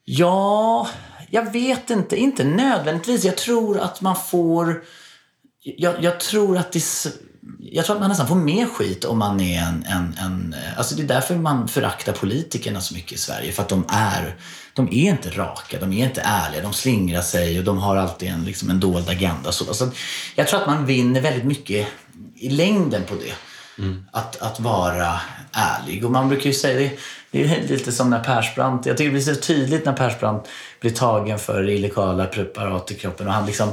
[0.05, 0.87] Ja,
[1.29, 2.17] jag vet inte.
[2.17, 3.23] Inte nödvändigtvis.
[3.23, 4.83] Jag tror att man får...
[5.63, 6.83] Jag, jag tror att det...
[7.59, 9.85] Jag tror att man nästan får mer skit om man är en...
[9.85, 13.51] en, en alltså det är därför man föraktar politikerna så mycket i Sverige.
[13.51, 14.35] För att de är...
[14.73, 18.29] De är inte raka, de är inte ärliga, de slingrar sig och de har alltid
[18.29, 19.51] en, liksom en dold agenda.
[19.51, 19.95] Så, så att
[20.35, 21.87] jag tror att man vinner väldigt mycket
[22.35, 23.33] i längden på det.
[24.11, 25.19] Att, att vara
[25.51, 26.05] ärlig.
[26.05, 26.99] Och man brukar ju säga det,
[27.31, 30.47] det är lite som när Persbrandt, jag tycker det blir så tydligt när Persbrandt
[30.79, 33.27] blir tagen för illegala preparat i kroppen.
[33.27, 33.69] Och han, liksom,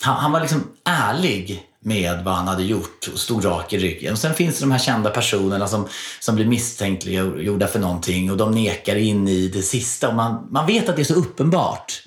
[0.00, 4.12] han, han var liksom ärlig med vad han hade gjort och stod rak i ryggen.
[4.12, 5.88] Och sen finns det de här kända personerna som,
[6.20, 10.08] som blir misstänkliggjorda för någonting och de nekar in i det sista.
[10.08, 12.02] Och man, man vet att det är så uppenbart.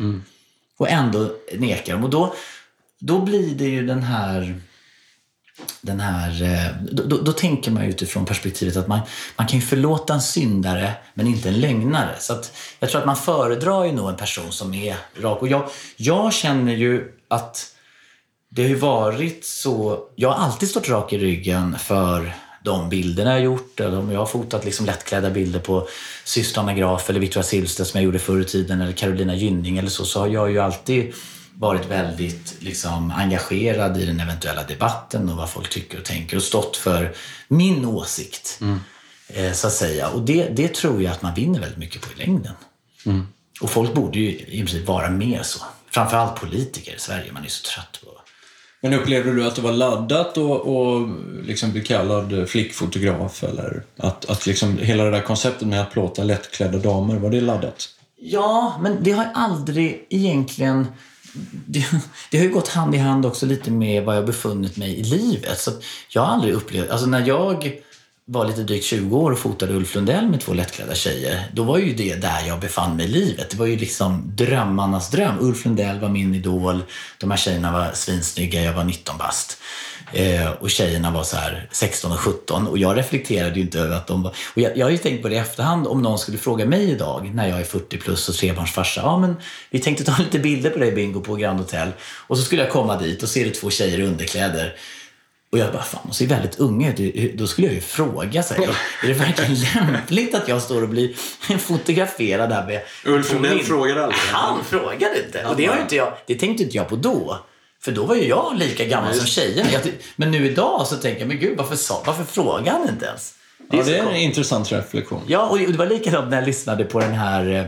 [0.77, 2.03] Och ändå nekar de.
[2.03, 2.33] Och då,
[2.99, 4.61] då blir det ju den här
[5.81, 8.99] den här, eh, då, då, då tänker man utifrån perspektivet att man,
[9.37, 12.15] man kan ju förlåta en syndare men inte en lögnare.
[12.19, 15.41] Så att jag tror att man föredrar ju nog en person som är rak.
[15.41, 17.75] Och jag, jag känner ju att
[18.49, 19.99] det har ju varit så...
[20.15, 22.33] Jag har alltid stått rak i ryggen för
[22.63, 23.79] de bilderna jag gjort.
[23.79, 25.87] Eller om jag har fotat liksom lättklädda bilder på
[26.23, 29.89] systrarna Graf eller Victoria Silvstedt som jag gjorde förr i tiden eller Carolina Gynning eller
[29.89, 31.13] så, så har jag ju alltid
[31.61, 36.43] varit väldigt liksom, engagerad i den eventuella debatten och vad folk tycker och tänker och
[36.43, 37.13] stått för
[37.47, 38.59] min åsikt.
[39.27, 40.09] Eh, så att säga.
[40.09, 42.53] Och det, det tror jag att man vinner väldigt mycket på i längden.
[43.61, 45.59] Och folk borde ju i princip vara mer så.
[45.89, 47.31] Framförallt politiker i Sverige.
[47.31, 48.07] Man är så trött på
[48.81, 51.09] Men upplevde du att det var laddat och, och
[51.43, 53.43] liksom bli kallad flickfotograf?
[53.43, 57.41] Eller att, att liksom hela det där konceptet med att plåta lättklädda damer, var det
[57.41, 57.89] laddat?
[58.19, 60.87] Ja, men det har aldrig egentligen...
[61.65, 61.85] Det,
[62.31, 65.03] det har ju gått hand i hand också lite med var jag befunnit mig i
[65.03, 65.59] livet.
[65.59, 65.71] Så
[66.09, 66.89] jag har aldrig upplevt...
[66.89, 67.81] Alltså när jag
[68.25, 71.77] var lite drygt 20 år och fotade Ulf Lundell med två lättklädda tjejer, då var
[71.77, 73.49] ju det där jag befann mig i livet.
[73.49, 75.35] Det var ju liksom drömmarnas dröm.
[75.39, 76.83] Ulf Lundell var min idol.
[77.17, 78.61] De här tjejerna var svinsnygga.
[78.61, 79.57] Jag var 19 bast.
[80.13, 83.95] Eh, och tjejerna var så här 16 och 17 och jag reflekterade ju inte över
[83.95, 84.31] att de var...
[84.31, 86.91] Och jag, jag har ju tänkt på det i efterhand om någon skulle fråga mig
[86.91, 89.01] idag när jag är 40 plus och trebarnsfarsa.
[89.01, 89.35] Ja men
[89.69, 91.91] vi tänkte ta lite bilder på dig Bingo på Grand Hotel.
[92.01, 94.75] Och så skulle jag komma dit och se det två tjejer i underkläder.
[95.51, 97.37] Och jag bara, fan de ser väldigt unga ut.
[97.37, 98.69] Då skulle jag ju fråga sig,
[99.03, 99.55] är det verkligen
[99.87, 101.13] lämpligt att jag står och blir
[101.57, 102.81] fotograferad här med...
[103.05, 104.21] Ulf Lundell frågade aldrig.
[104.31, 105.45] Han frågade inte.
[105.45, 107.39] Och det, har inte jag, det tänkte inte jag på då.
[107.83, 109.69] För då var ju jag lika gammal Ja, som tjejerna.
[110.15, 113.33] Men nu idag så tänker jag, men gud varför, sa, varför frågar han inte ens?
[113.71, 115.21] Ja, så det är en intressant reflektion.
[115.27, 117.65] Ja, och det var likadant när jag lyssnade på den här eh,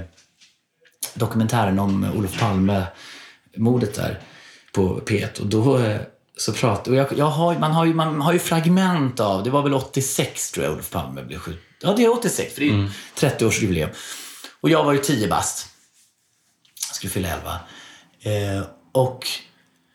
[1.14, 4.20] dokumentären om Olof Palme-mordet där
[4.74, 5.41] på P1.
[5.41, 6.01] Och då eh,
[6.38, 6.89] så pratade...
[6.89, 9.43] Och jag, jag har, man, har ju, man har ju fragment av...
[9.43, 11.61] Det var väl 86 tror jag Olof Palme blev skjuten.
[11.82, 13.89] Ja, det är 86, för det är ju 30-årsjubileum.
[14.61, 15.68] Och jag var ju 10 bast.
[16.89, 17.59] Jag skulle fylla 11.
[18.22, 19.28] Eh, och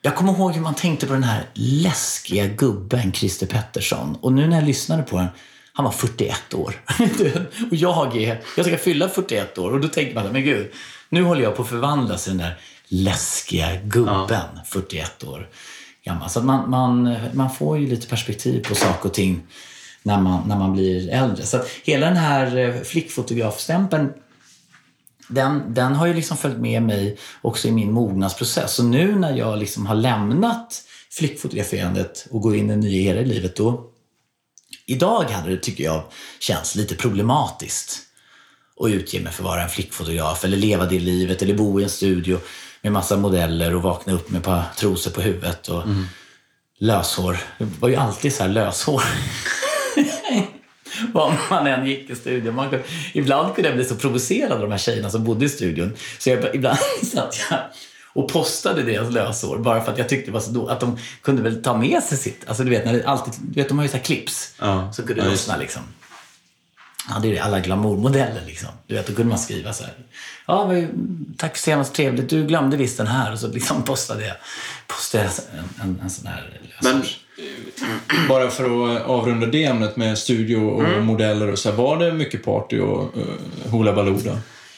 [0.03, 4.17] jag kommer ihåg hur man tänkte på den här läskiga gubben Christer Pettersson.
[4.21, 5.29] Och nu när jag lyssnade på den,
[5.73, 6.75] han var 41 år.
[7.71, 9.73] och jag är, jag ska fylla 41 år.
[9.73, 10.73] Och då tänker man, men gud,
[11.09, 15.49] nu håller jag på att förvandlas till den där läskiga gubben, 41 år
[16.05, 16.31] gammal.
[16.31, 19.47] Så man, man, man får ju lite perspektiv på saker och ting
[20.03, 21.47] när man, när man blir äldre.
[21.47, 24.13] Så att hela den här eh, flickfotografstämpeln
[25.29, 28.75] den, den har ju liksom följt med mig också i min mognadsprocess.
[28.75, 33.21] Så nu när jag liksom har lämnat flickfotograferandet och går in i en ny era
[33.21, 33.91] i livet, då...
[34.87, 36.03] Idag hade det, tycker jag,
[36.41, 37.99] känts lite problematiskt
[38.81, 41.83] att utge mig för att vara en flickfotograf eller leva det livet eller bo i
[41.83, 42.39] en studio
[42.83, 45.83] med massa modeller och vakna upp med ett par trosor på huvudet och
[46.79, 47.39] löshår.
[47.59, 49.03] Det var ju alltid så här löshår.
[51.13, 52.55] Var man än gick i studion.
[52.55, 52.75] Man,
[53.13, 55.97] ibland kunde jag bli så provocerad av de här tjejerna som bodde i studion.
[56.19, 57.59] Så jag, ibland satt jag
[58.13, 60.99] och postade deras löshår bara för att jag tyckte det var så då, att de
[61.23, 62.49] kunde väl ta med sig sitt.
[62.49, 64.55] Alltså du vet, när det alltid, du vet de har ju så här clips.
[64.59, 64.93] Ja.
[64.93, 65.83] Så kunde Ja, lossna liksom.
[67.09, 67.43] Ja, det är.
[67.43, 68.69] Alla glamourmodeller liksom.
[68.87, 69.95] Du vet, då kunde man skriva så här.
[70.47, 70.73] Ja,
[71.37, 72.31] tack för senast, trevligt.
[72.31, 73.33] Du glömde visst den här.
[73.33, 74.37] Och så liksom postade jag,
[74.87, 77.19] postade jag en, en, en sån här Men löshårs...
[78.29, 78.65] bara för
[78.97, 81.05] att avrunda det ämnet med studio och Mm.
[81.05, 84.19] modeller och så här, var det mycket party och uh, hula baloo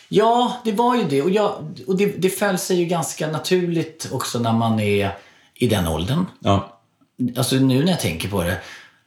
[0.09, 1.23] Ja, det var ju det.
[1.23, 1.53] Och, jag,
[1.87, 5.11] och det, det föll sig ju ganska naturligt också när man är
[5.55, 6.27] i den åldern.
[6.41, 6.81] Ja.
[7.37, 8.57] Alltså nu när jag tänker på det,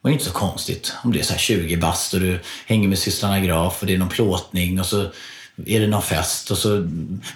[0.00, 2.98] var inte så konstigt om det är så här 20 bast och du hänger med
[2.98, 5.06] systrarna Graf och det är någon plåtning och så
[5.66, 6.68] är det någon fest och så...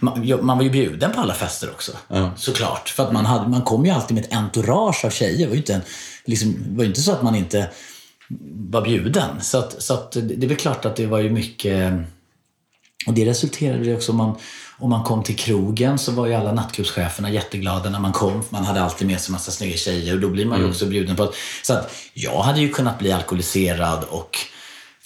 [0.01, 1.93] Man, man var ju bjuden på alla fester också.
[2.09, 2.31] Ja.
[2.37, 2.89] Såklart.
[2.89, 5.39] För att man, hade, man kom ju alltid med ett entourage av tjejer.
[5.39, 5.81] Det var ju inte, en,
[6.25, 7.71] liksom, var ju inte så att man inte
[8.71, 9.41] var bjuden.
[9.41, 11.93] Så, att, så att det är väl klart att det var ju mycket...
[13.07, 14.35] Och det resulterade i också om man,
[14.79, 18.45] om man kom till krogen så var ju alla nattklubbscheferna jätteglada när man kom.
[18.51, 21.16] Man hade alltid med sig massa snygga tjejer och då blir man ju också bjuden
[21.16, 24.39] på att, Så att jag hade ju kunnat bli alkoholiserad och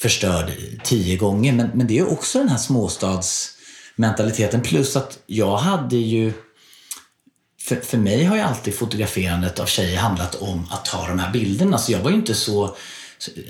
[0.03, 0.53] förstörd
[0.85, 1.53] tio gånger.
[1.53, 4.61] Men, men det är också den här småstadsmentaliteten.
[4.61, 6.33] Plus att jag hade ju
[7.61, 11.33] för, för mig har ju alltid fotograferandet av tjejer handlat om att ta de här
[11.33, 11.79] bilderna.
[11.79, 12.77] Så jag var ju inte så...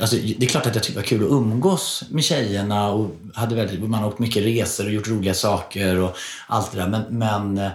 [0.01, 3.11] Alltså, det är klart att jag tyckte det var kul att umgås med tjejerna och
[3.35, 6.89] hade väldigt, man har åkt mycket resor och gjort roliga saker och allt det där.
[6.89, 7.71] Men, men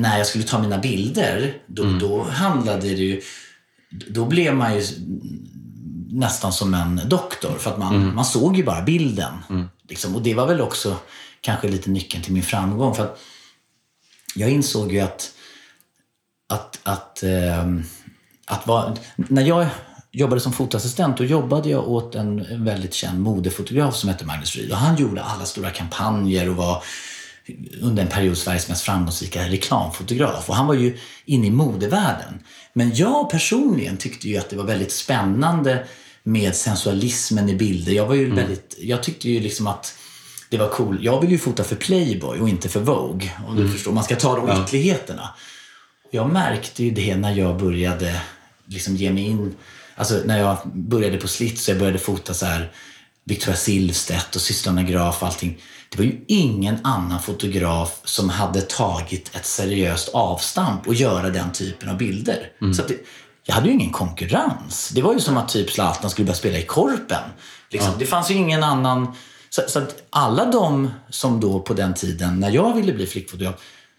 [0.00, 3.20] när jag skulle ta mina bilder, då, då handlade det ju...
[3.90, 4.82] Då blev man ju
[6.08, 7.54] nästan som en doktor.
[7.58, 9.32] För att man, man såg ju bara bilden.
[9.88, 10.14] Liksom.
[10.16, 10.96] Och det var väl också
[11.40, 12.94] kanske lite nyckeln till min framgång.
[12.94, 13.20] För att
[14.34, 15.32] jag insåg ju att
[16.48, 17.84] att, att, ehm,
[18.46, 19.66] att vara, när jag
[20.12, 24.56] jobbade som fotoassistent då jobbade jag åt en, en väldigt känd modefotograf som hette Magnus
[24.56, 24.70] Ryd.
[24.70, 26.82] Och han gjorde alla stora kampanjer och var
[27.80, 30.48] under en period Sveriges mest framgångsrika reklamfotograf.
[30.48, 32.40] Och han var ju inne i modevärlden.
[32.72, 35.86] Men jag personligen tyckte ju att det var väldigt spännande
[36.22, 37.92] med sensualismen i bilder.
[37.92, 39.94] Jag var ju väldigt, jag tyckte ju liksom att
[40.50, 40.98] det var cool.
[41.00, 43.30] Jag ville ju fota för Playboy och inte för Vogue.
[43.48, 43.92] Om du förstår.
[43.92, 45.34] Man ska ta de ytterligheterna.
[46.10, 48.20] Jag märkte ju det när jag började
[48.66, 49.54] liksom ge mig in.
[49.94, 52.72] Alltså när jag började på Slits och jag började fota så här
[53.24, 55.58] Victoria Silvstedt och systrarna Graf och allting.
[55.90, 61.52] Det var ju ingen annan fotograf som hade tagit ett seriöst avstamp och göra den
[61.52, 62.52] typen av bilder.
[62.74, 62.96] Så att det,
[63.44, 64.90] jag hade ju ingen konkurrens.
[64.94, 67.22] Det var ju som att typ Zlatan skulle börja spela i Korpen.
[67.70, 67.92] Liksom.
[67.98, 69.14] Det fanns ju ingen annan...
[69.50, 73.54] Så, så att alla de som då på den tiden, när jag ville bli flickfotograf,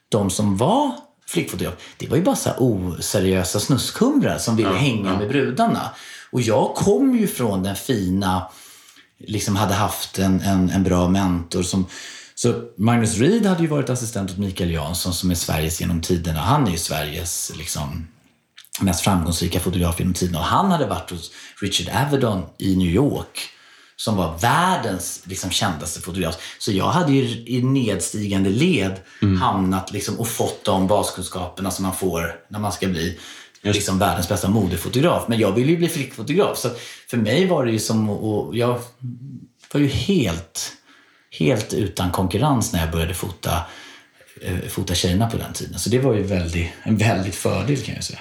[0.10, 0.92] de som var
[1.28, 5.90] flickfotograf, det var ju bara så oseriösa snuskhumrar som ville hänga med brudarna.
[6.32, 8.48] Och jag kom ju från den fina,
[9.28, 11.86] liksom hade haft en, en, en bra mentor som
[12.36, 16.40] så Magnus Reed hade ju varit assistent åt Mikael Jansson som är Sveriges genom tiderna.
[16.40, 18.08] Han är ju Sveriges liksom,
[18.82, 20.40] mest framgångsrika fotograf genom tiderna.
[20.40, 23.50] Och han hade varit hos Richard Avedon i New York
[23.96, 26.36] som var världens liksom, kändaste fotograf.
[26.60, 29.00] Så jag hade ju i nedstigande led
[29.40, 33.20] hamnat liksom, och fått de baskunskaperna som man får när man ska bli
[33.62, 35.24] liksom, världens bästa modefotograf.
[35.28, 36.58] Men jag ville ju bli flickfotograf.
[36.58, 36.70] Så
[37.10, 38.20] för mig var det ju som att...
[38.20, 38.80] och Jag
[39.74, 40.72] var ju helt,
[41.40, 43.62] helt utan konkurrens när jag började fota
[44.42, 45.80] eh, fota tjejerna på den tiden.
[45.80, 48.20] Så det var ju väldigt, en väldigt fördel kan jag säga.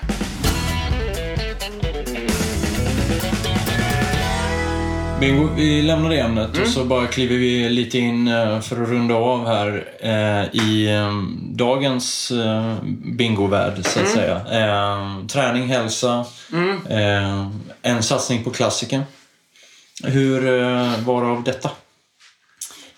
[5.21, 8.89] Bingo, vi lämnar det ämnet och så bara kliver vi lite in eh, för att
[8.89, 12.33] runda av här eh, i eh, dagens
[13.17, 14.37] bingovärld, så att säga.
[14.37, 16.25] Eh, träning, hälsa,
[16.89, 17.51] eh,
[17.83, 19.03] en satsning på klassiken.
[20.05, 20.41] Hur
[21.05, 21.71] var det av detta?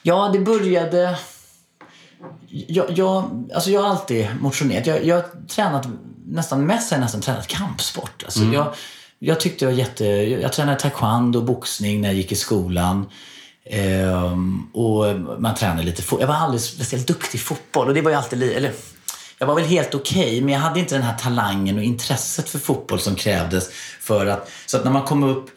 [0.03, 1.19] Ja, det började...
[2.49, 4.87] Jag, jag, alltså jag har alltid motionerat.
[4.87, 5.87] Jag, jag har tränat
[6.27, 8.23] nästan mest har jag nästan tränat kampsport.
[8.25, 8.75] Alltså jag,
[9.23, 10.05] jag tyckte jag var jätte...
[10.05, 13.07] Jag tränade taekwondo och boxning när jag gick i skolan.
[13.65, 16.21] Ehm, och man tränade lite fotboll.
[16.21, 17.89] Jag var aldrig speciellt duktig i fotboll.
[17.89, 18.73] Och det var ju alltid li- eller,
[19.39, 22.59] jag var väl helt okej, men jag hade inte den här talangen och intresset för
[22.59, 24.51] fotboll som krävdes för att...
[24.67, 25.51] Så att när man kom upp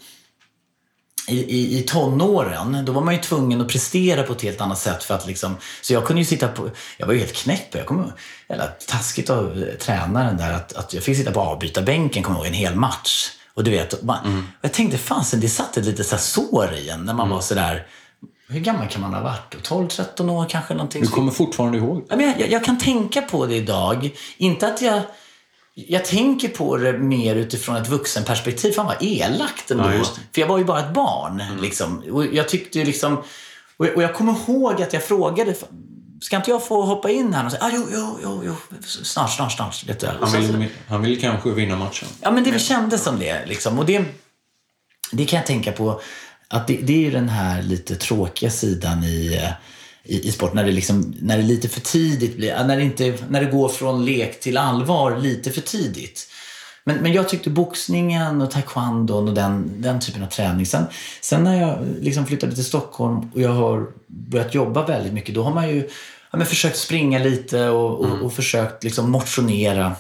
[1.28, 4.80] i, i, i tonåren, då var man ju tvungen att prestera på ett helt annat
[4.80, 7.76] sätt för att liksom, så jag kunde ju sitta på, jag var ju helt knäpp.
[7.76, 8.14] jag kommer
[8.50, 12.54] eller taskigt av tränaren där att, att jag fick sitta på avbytarbänken, kommer jag ihåg,
[12.54, 13.32] en hel match.
[13.56, 16.90] Och du vet, man, och jag tänkte fasen det satt ett litet så sår i
[16.90, 17.88] en när man var sådär,
[18.50, 19.68] hur gammal kan man ha varit?
[19.68, 21.02] 12-13 år kanske någonting.
[21.02, 22.06] Du kommer fortfarande ihåg?
[22.10, 24.10] Ja, men jag, jag, jag kan tänka på det idag.
[24.38, 25.02] Inte att jag...
[25.76, 28.72] Jag tänker på det mer utifrån ett vuxenperspektiv.
[28.72, 29.84] Fan vad elakt ändå.
[29.84, 30.04] Ja.
[30.04, 31.44] För jag var ju bara ett barn.
[31.62, 32.04] Liksom.
[32.12, 33.18] Och jag tyckte liksom...
[33.78, 35.56] Och jag, och jag kommer ihåg att jag frågade...
[36.24, 39.36] Ska inte jag få hoppa in här och säga ah, jo, jo, jo, jo, snart,
[39.36, 39.84] snart, snart.
[39.88, 40.08] Vet du.
[40.08, 42.08] Han vill, han vill kanske vinna matchen.
[42.22, 43.46] Ja, men det kändes som det.
[43.46, 43.80] Liksom.
[43.80, 44.06] Och det,
[45.12, 46.02] det kan jag tänka på.
[46.48, 49.50] Att det, det är ju den här lite tråkiga sidan i,
[50.04, 50.54] i, i sport.
[50.54, 53.70] När det, liksom, när det lite för tidigt blir, när det, inte, när det går
[53.70, 56.28] från lek till allvar lite för tidigt.
[56.86, 60.66] Men, men jag tyckte boxningen och taekwondon och den, den typen av träning.
[60.66, 60.86] Sen,
[61.22, 65.44] sen när jag liksom flyttade till Stockholm och jag har börjat jobba väldigt mycket, då
[65.44, 65.90] har man ju
[66.32, 69.96] ja, men försökt springa lite och, och, och försökt liksom motionera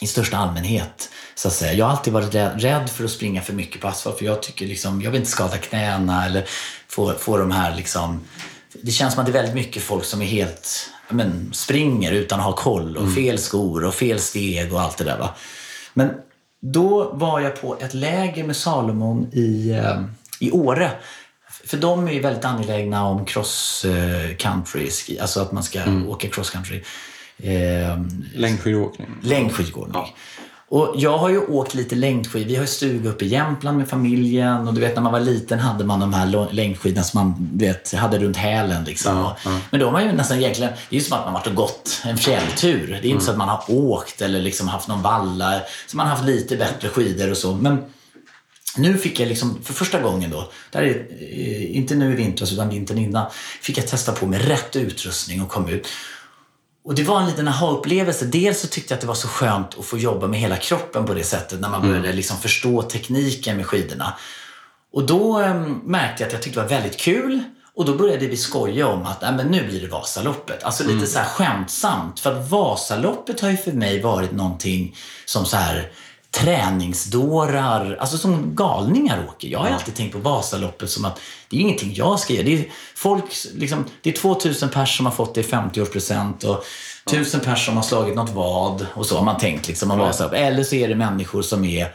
[0.00, 1.10] i största allmänhet.
[1.34, 1.72] Så att säga.
[1.72, 4.66] Jag har alltid varit rädd, för att springa för mycket på asfalt för jag tycker
[4.66, 6.44] liksom, jag vill inte skada knäna eller
[6.88, 8.20] få, få de här liksom...
[8.82, 12.40] Det känns som att det är väldigt mycket folk som är helt, men, springer utan
[12.40, 15.18] att ha koll och fel skor och fel steg och allt det där.
[15.18, 15.34] Va?
[15.98, 16.10] Men
[16.60, 20.04] då var jag på ett läger med Salomon i, eh,
[20.40, 20.90] i Åre.
[21.64, 24.88] För de är ju väldigt angelägna om cross eh, country,
[25.20, 26.82] alltså att man ska åka cross country.
[27.38, 28.02] Eh,
[28.34, 29.06] Längdskidåkning.
[29.22, 30.14] längdskidåkning.
[30.70, 32.46] Och jag har ju åkt lite längdskid.
[32.46, 34.68] Vi har ju stuga uppe i Jämtland med familjen.
[34.68, 37.92] Och du vet när man var liten hade man de här längdskidorna som man vet,
[37.94, 38.84] hade runt hälen.
[38.84, 39.16] Liksom.
[39.16, 41.46] Ja, Och, Men då har ju nästan egentligen, det är ju som att man varit
[41.46, 42.86] och gått en fjälltur.
[42.88, 43.20] Det är inte Mm.
[43.20, 45.60] så att man har åkt eller liksom haft någon valla.
[45.86, 47.54] Så man har haft lite bättre skidor och så.
[47.54, 47.78] Men
[48.76, 52.52] nu fick jag liksom för första gången då, där är, eh, inte nu i vintras
[52.52, 53.26] utan vintern innan,
[53.60, 55.86] fick jag testa på med rätt utrustning och kom ut.
[56.84, 58.24] Och det var en liten aha-upplevelse.
[58.24, 61.06] Dels så tyckte jag att det var så skönt att få jobba med hela kroppen
[61.06, 64.14] på det sättet när man började liksom förstå tekniken med skidorna.
[64.92, 65.54] Och då eh,
[65.84, 67.42] märkte jag att jag tyckte det var väldigt kul.
[67.74, 70.64] Och då började vi skoja om att Nej, men nu blir det Vasaloppet.
[70.64, 72.20] Alltså lite så här skämtsamt.
[72.20, 75.92] För att Vasaloppet har ju för mig varit någonting som så här
[76.30, 79.48] träningsdårar, alltså som galningar åker.
[79.48, 82.44] Jag har alltid tänkt på Vasaloppet som att det är ingenting jag ska göra.
[82.44, 83.24] Det är, folk,
[83.54, 86.64] liksom, det är 2000 pers som har fått det i 50-årspresent och
[87.06, 90.38] 1000 pers som har slagit något vad och så har man tänkt liksom om Vasaloppet.
[90.38, 91.94] Eller så är det människor som är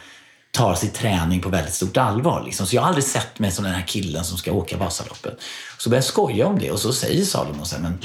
[0.51, 2.43] tar sin träning på väldigt stort allvar.
[2.45, 2.67] Liksom.
[2.67, 5.41] Så jag har aldrig sett mig som den här killen som ska åka Vasaloppet.
[5.77, 7.99] Så började jag skoja om det och så säger Salomon så här, men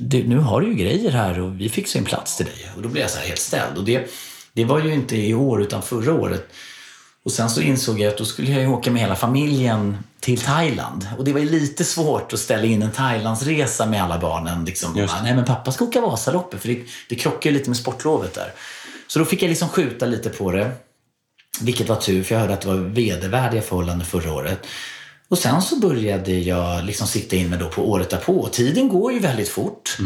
[0.00, 2.70] du, nu har du ju grejer här och vi fixar en plats till dig.
[2.76, 3.78] Och då blev jag så här helt ställd.
[3.78, 4.10] Och det,
[4.54, 6.48] det var ju inte i år utan förra året.
[7.24, 11.08] Och sen så insåg jag att då skulle jag åka med hela familjen till Thailand.
[11.18, 14.64] Och det var lite svårt att ställa in en Thailandsresa med alla barnen.
[14.64, 14.94] Liksom.
[14.94, 15.10] Det.
[15.22, 18.52] Nej men pappa ska åka Vasaloppet för det, det krockar ju lite med sportlovet där.
[19.06, 20.72] Så då fick jag liksom skjuta lite på det.
[21.60, 24.66] Vilket var tur, för jag hörde att det var vedervärdiga förhållanden förra året.
[25.34, 28.32] Och sen så började jag liksom sikta in mig då på året därpå.
[28.32, 29.96] Och Tiden går ju väldigt fort.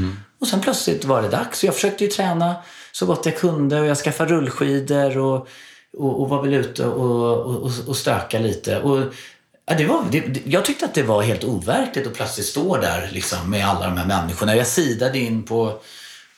[0.41, 1.63] Och sen plötsligt var det dags.
[1.63, 2.57] Och jag försökte ju träna
[2.93, 5.49] så gott jag kunde och jag skaffade rullskidor och,
[5.99, 8.81] och, och var väl ute och, och, och stöka lite.
[8.81, 9.03] Och,
[9.67, 13.09] ja, det var, det, jag tyckte att det var helt overkligt att plötsligt stå där
[13.13, 14.57] liksom, med alla de här människorna.
[14.57, 15.81] Jag sidade in på,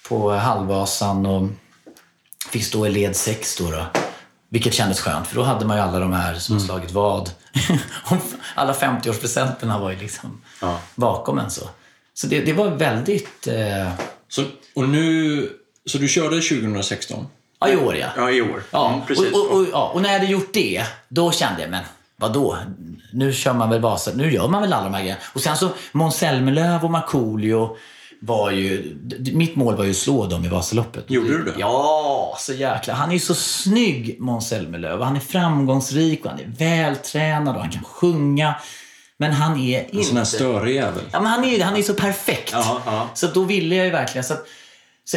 [0.09, 1.49] på Halvvasan och
[2.51, 3.87] fick stå i led 6 då, då.
[4.49, 7.31] Vilket kändes skönt, för då hade man ju alla de här som har slagit vad.
[8.55, 10.81] alla 50-årspresenterna var ju liksom Ja.
[10.95, 11.69] bakom en så.
[12.15, 13.47] Så det, det var väldigt...
[13.47, 13.93] Eh,
[14.29, 14.45] Så,
[14.75, 15.49] och nu,
[15.87, 17.27] så du körde 2016?
[17.61, 18.07] ja, i år ja.
[18.17, 18.63] Ja, i år.
[18.71, 19.33] Ja, Mm, precis.
[19.33, 21.85] och, och, och, ja, och när jag hade gjort det, då kände jag, men
[22.17, 22.57] vadå?
[23.13, 25.21] Nu kör man väl Vasa, nu gör man väl alla de här grejerna.
[25.33, 27.77] Och sen så Måns Zelmerlöw och Markoolio
[28.23, 28.97] var ju...
[29.33, 31.05] Mitt mål var ju att slå dem i Vasaloppet.
[31.09, 31.55] Gjorde du det?
[31.59, 32.95] Ja, så jäkla.
[32.95, 35.05] Han är så snygg, Måns Zelmerlöw.
[35.05, 38.55] Han är framgångsrik och han är vältränad och han kan sjunga.
[39.19, 40.37] Men han är En sån här inte...
[40.37, 41.03] störig jävel.
[41.13, 42.51] Ja, men han är, han är så perfekt.
[42.53, 43.09] Ja, ja.
[43.15, 44.25] Så då ville jag ju verkligen...
[44.25, 44.47] Så att,
[45.05, 45.17] så,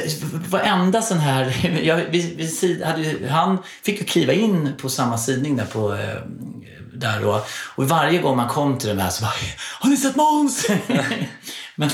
[0.50, 1.70] varenda sån här...
[1.84, 5.94] Jag, vi, vi, hade, ju- han fick ju kliva in på samma sidning där på...
[5.94, 6.16] Eh,
[6.96, 9.34] där och, och varje gång man kom till den här så bara
[9.80, 10.68] Har ni sett Måns?
[11.76, 11.90] Men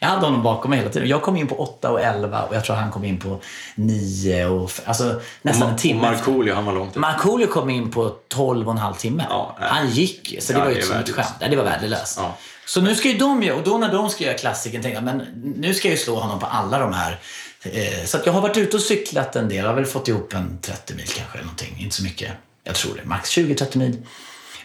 [0.00, 1.08] jag hade honom bakom mig hela tiden.
[1.08, 3.40] Jag kom in på 8 och 11 och jag tror han kom in på
[3.74, 4.70] 9 och...
[4.84, 6.00] Alltså nästan en timme.
[6.00, 6.94] Markoolio, han var långt.
[6.96, 9.26] Markoolio kom in på 12 och en halv timme.
[9.30, 11.28] Ja, han gick ju, så det Ja, var ju ett skämt.
[11.50, 12.18] Det var värdelöst.
[12.22, 12.36] Ja.
[12.66, 15.04] Så nu ska ju de göra, och då när de ska göra klassiken tänkte jag,
[15.04, 15.26] men
[15.56, 17.18] nu ska jag ju slå honom på alla de här.
[17.62, 19.56] Eh, Så jag har varit ute och cyklat en del.
[19.58, 21.76] Jag har väl fått ihop en 30 mil kanske, eller någonting.
[21.78, 22.30] Inte så mycket.
[22.64, 23.04] Jag tror det.
[23.04, 23.96] Max 20-30 mil.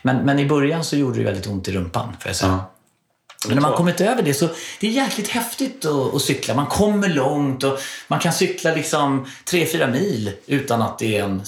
[0.02, 2.60] Men, men i början så gjorde det väldigt ont i rumpan, får jag säga.
[3.44, 3.48] Ja.
[3.48, 6.54] Men när man kommit över det så det är jäkligt häftigt att, att cykla.
[6.54, 11.44] Man kommer långt och man kan cykla liksom 3-4 mil utan att det är en,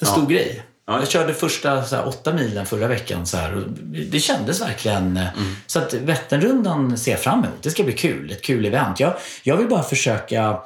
[0.00, 0.62] en stor grej.
[0.86, 0.98] Ja.
[0.98, 3.26] Jag körde första så här, åtta milen förra veckan.
[3.26, 3.62] Så här, och
[4.10, 5.16] det kändes verkligen...
[5.16, 5.26] eh,
[5.66, 7.62] Så att Vätternrundan ser jag fram emot.
[7.62, 8.30] Det ska bli kul.
[8.30, 9.00] Ett kul event.
[9.00, 10.58] Jag, jag vill bara försöka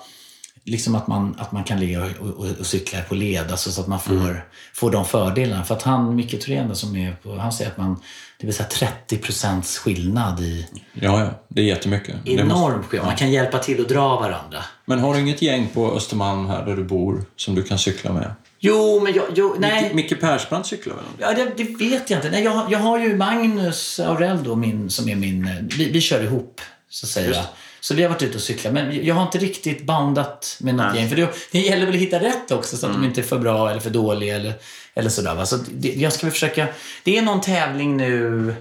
[0.64, 3.50] liksom att, man, att man kan ligga och, och, och cykla på led.
[3.50, 5.64] Alltså så att man får, får de fördelarna.
[5.64, 8.02] För att han, Micke Thorén som är på, han säger att man,
[8.40, 10.66] det vill säga 30 procents skillnad i...
[10.92, 11.30] Ja, ja.
[11.48, 12.14] Det är jättemycket.
[12.16, 13.06] Måste- Enorm skillnad.
[13.06, 14.58] Man kan hjälpa till att dra varandra.
[14.84, 18.12] Men har du inget gäng på Östermalm här där du bor som du kan cykla
[18.12, 18.34] med?
[18.58, 19.24] Jo, men jag...
[19.34, 19.82] Jo, nej.
[19.94, 21.04] Micke, Micke Persbrandt cyklar väl?
[21.18, 22.30] Ja, det, det vet jag inte.
[22.30, 25.44] Nej, jag, jag har ju Magnus Aurell då, min, som är min...
[25.46, 26.60] eh, Vi, vi kör ihop,
[26.90, 27.26] så att säga.
[27.28, 27.40] Just.
[27.80, 28.72] Så vi har varit ute och cyklat.
[28.72, 31.08] Men jag har inte riktigt boundat med något gäng.
[31.08, 33.38] För det, det gäller väl att hitta rätt också, så att de inte är för
[33.38, 34.54] bra eller för dåliga eller,
[34.94, 35.34] eller sådär.
[35.34, 35.46] Va?
[35.46, 36.66] Så det, jag ska väl försöka...
[37.04, 38.54] Det är någon tävling nu...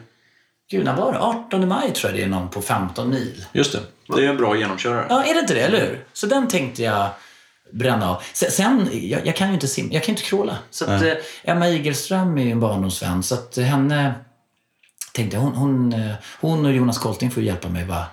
[0.72, 1.20] Gud, när var det?
[1.20, 3.46] 18 maj tror jag det är någon på 15 mil.
[3.52, 3.80] Just det.
[4.16, 5.06] Det är en bra genomkörare.
[5.10, 5.62] Ja, är det inte det?
[5.62, 6.06] Eller hur?
[6.14, 7.10] Så den tänkte jag
[7.72, 8.24] bränna av.
[8.34, 10.58] Sen, jag, jag kan ju inte simma, jag kan inte kråla.
[10.70, 11.14] Så att, eh,
[11.44, 14.14] Emma Igelström är ju en barndomsvän, så att eh, henne
[15.14, 17.86] tänkte jag, hon, hon, eh, hon och Jonas Kolting får hjälpa mig.
[17.86, 18.06] Va?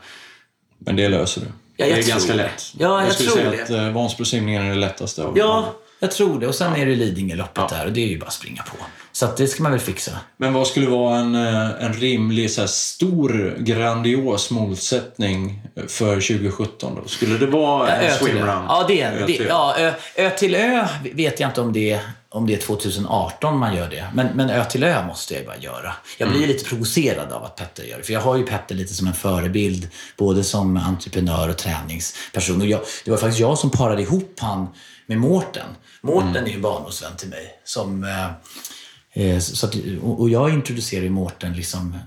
[0.78, 1.46] Men det löser du.
[1.76, 2.36] Ja, jag det är tror ganska det.
[2.42, 2.72] lätt.
[2.78, 3.62] Ja, jag skulle tror säga det.
[3.62, 5.22] att uh, Vansbrosimningen är det lättaste.
[5.24, 6.46] Av Ja, jag tror det.
[6.46, 8.76] Och sen är det Lidingöloppet där och det är ju bara att springa på.
[9.12, 10.10] Så att det ska man väl fixa.
[10.36, 16.98] Men vad skulle vara en, eh, en rimlig, så här, stor, grandios målsättning för 2017
[17.02, 17.08] då?
[17.08, 18.48] Skulle det vara en Ö till swimrun?
[18.48, 18.62] ö.
[18.68, 19.26] Ja, det är Ö det.
[19.26, 19.46] till ö.
[19.48, 22.00] Ja, ö, ö till ö vet jag inte om det,
[22.36, 24.06] om det är 2018 man gör det.
[24.14, 25.92] Men, men Ö till ö måste jag bara göra.
[26.18, 28.04] Jag blir lite provocerad av att Petter gör det.
[28.04, 29.88] För jag har ju Petter lite som en förebild.
[30.16, 32.60] Både som entreprenör och träningsperson.
[32.60, 34.68] Och jag, det var faktiskt jag som parade ihop han
[35.06, 35.66] med Mårten.
[36.02, 37.60] Mårten är ju en barndomsvän till mig.
[37.64, 38.30] Som, eh,
[39.16, 41.98] Eh, Så att, och jag introducerade Mårten liksom,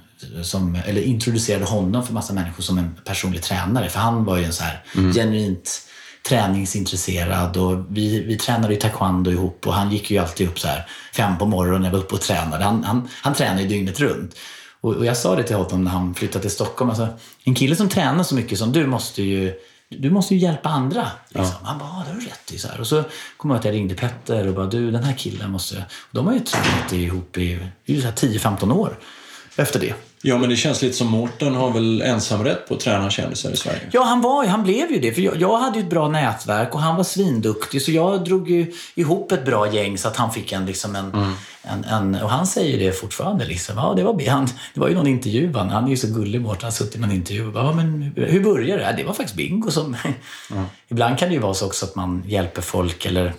[0.44, 3.90] som, eller introducerade honom för massa människor som en personlig tränare.
[3.90, 5.82] För han var ju en så här genuint
[6.28, 10.68] träningsintresserad och vi, vi tränade ju taekwondo ihop och han gick ju alltid upp så
[10.68, 12.64] här fem på morgonen när jag var uppe och tränade.
[12.64, 14.36] Han, han, han tränade ju dygnet runt.
[14.82, 16.90] Och, och jag sa det till honom när han flyttade till Stockholm.
[16.90, 17.08] Alltså,
[17.44, 19.54] en kille som tränar så mycket som du måste ju
[19.90, 21.08] du måste ju hjälpa andra.
[21.30, 21.56] Liksom.
[21.64, 22.58] Han bara, "Ja, det har du rätt i.
[22.58, 22.80] Så här.
[22.80, 23.04] Och så
[23.38, 25.76] kom jag att jag ringde Petter och bara, du den här killen måste...
[25.78, 29.00] Och de har ju tränat ihop i, i så här 10-15 år
[29.60, 29.93] efter det.
[30.22, 33.57] Ja, men det känns lite som Mårten har väl ensamrätt på att träna kändisar i
[33.57, 33.82] Sverige.
[33.91, 35.14] Ja, han, var, han blev ju det.
[35.14, 37.82] För jag, jag hade ju ett bra nätverk och han var svinduktig.
[37.82, 40.66] Så jag drog ju ihop ett bra gäng så att han fick en...
[40.66, 43.45] Liksom en, en, en och han säger ju det fortfarande.
[43.45, 43.78] Liksom.
[43.78, 45.53] Ja, det, var, han, det var ju någon intervju.
[45.53, 46.62] Han, han är ju så gullig bort.
[46.62, 48.89] Han suttit i någon intervju och bara, ja, men hur började det?
[48.89, 49.95] Ja, det var faktiskt bingo som...
[50.88, 53.34] Ibland kan det ju vara så också att man hjälper folk eller...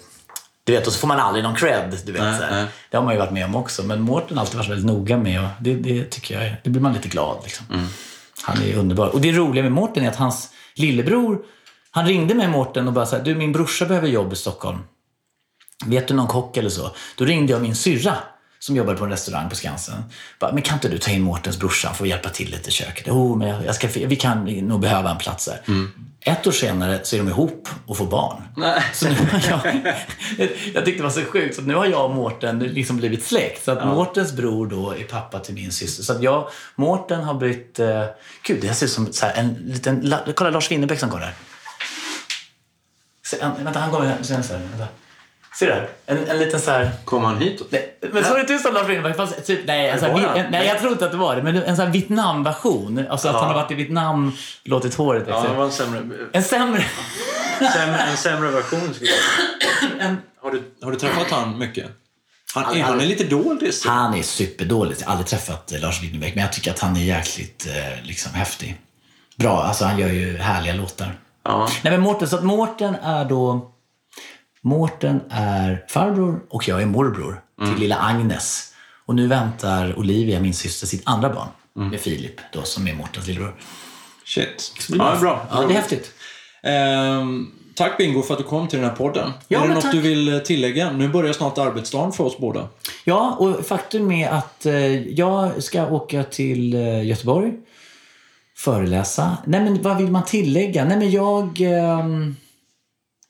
[0.70, 1.98] Du vet, och så får man aldrig någon cred.
[2.04, 2.66] Du vet, Nej, så nej.
[2.90, 3.82] Det har man ju varit med om också.
[3.82, 6.82] Men Mårten har alltid varit väldigt noga med och det, det tycker jag, det blir
[6.82, 7.36] man lite glad.
[7.44, 7.66] Liksom.
[8.42, 9.08] Han är underbar.
[9.08, 11.38] Och det roliga med Mårten är att hans lillebror,
[11.90, 14.78] han ringde mig Mårten och bara så här, du min brorsa behöver jobb i Stockholm.
[15.86, 16.90] Vet du någon kock eller så?
[17.16, 18.16] Då ringde jag min syrra
[18.60, 20.04] som jobbade på en restaurang på Skansen.
[20.38, 21.88] Bara, men kan inte du ta in Mårtens brorsa?
[21.88, 23.04] Han får hjälpa till lite i köket.
[23.08, 25.88] Jo, men jag, jag ska, vi kan nog behöva en plats där.
[26.20, 28.42] Ett år senare så är de ihop och får barn.
[28.56, 28.82] Nej.
[28.92, 29.94] Så nu har jag,
[30.74, 33.64] jag tyckte det var så sjukt, så nu har jag och Mårten liksom blivit släkt.
[33.64, 36.02] Så att Mårtens bror då är pappa till min syster.
[36.02, 37.78] Så att jag, Mårten har blivit...
[37.78, 38.04] Eh,
[38.42, 40.00] gud, det ser ut som så här, en liten...
[40.00, 41.34] La, kolla Lars Winnerbäck som går där.
[43.26, 44.42] Se, en, vänta, han kommer sen.
[44.42, 44.86] Vänta.
[45.58, 45.88] Ser du?
[46.14, 46.90] En, en liten så här...
[47.04, 47.62] Kom han hit?
[47.70, 49.16] Nej, men såg det inte ut som Lars Winnerbäck?
[49.16, 50.36] Fast Typ, nej, en, så vi- han?
[50.38, 51.42] en, nej, jag tror inte att det var det.
[51.42, 53.06] Men en sån här Vietnam-version.
[53.10, 53.40] Alltså att Ja.
[53.40, 54.32] han har varit i Vietnam,
[54.64, 55.40] låtit håret växa.
[55.44, 56.00] Ja, det var en sämre,
[56.32, 56.84] En sämre...
[57.72, 58.94] sämre, en sämre version.
[58.94, 59.18] Skulle jag
[59.98, 60.16] säga.
[60.42, 61.86] Har, du, har du träffat han mycket?
[62.54, 63.86] Han, är, han är lite doldis.
[63.86, 64.96] Han är superdålig.
[65.00, 68.04] Jag har aldrig träffat eh, Lars Winnerbäck, men jag tycker att han är jäkligt eh,
[68.06, 68.80] liksom, häftig.
[69.36, 69.62] bra.
[69.62, 71.18] Alltså han gör ju härliga låtar.
[71.44, 71.68] Ja.
[71.82, 73.70] Nej men Mårten, så att Mårten är då...
[74.62, 78.74] Mårten är farbror och jag är morbror till lilla Agnes.
[79.06, 81.48] Och nu väntar Olivia, min syster, sitt andra barn
[81.90, 83.54] med Filip då, som är Mårtens lillebror.
[84.24, 84.72] Shit.
[84.88, 85.46] Ja, bra.
[85.50, 86.12] Ja, det är häftigt.
[86.62, 89.30] Ehm, tack Bingo för att du kom till den här podden.
[89.48, 89.92] Ja, är det något tack.
[89.92, 90.92] du vill eh, tillägga?
[90.92, 92.68] Nu börjar snart arbetsdagen för oss båda.
[93.04, 97.52] Ja, och faktum är att eh, jag ska åka till eh, Göteborg,
[98.56, 99.36] föreläsa.
[99.44, 100.84] Nej, men vad vill man tillägga?
[100.84, 101.60] Nej, men jag...
[101.60, 102.36] ehm,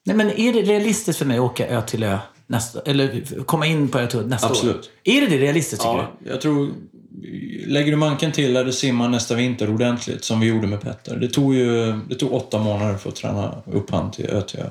[0.06, 2.80] nej, men är det realistiskt för mig att åka ö till ö nästa...
[2.80, 4.76] Eller komma in på ö till ö nästa Absolut.
[4.76, 4.82] år?
[5.04, 6.70] Är det det realistiskt, tycker Ja, jag tror...
[7.66, 11.16] Lägger du manken till är det simma nästa vinter ordentligt, som vi gjorde med Petter.
[11.16, 14.60] Det tog ju det tog åtta månader för att träna upp han till ö till
[14.60, 14.66] ö.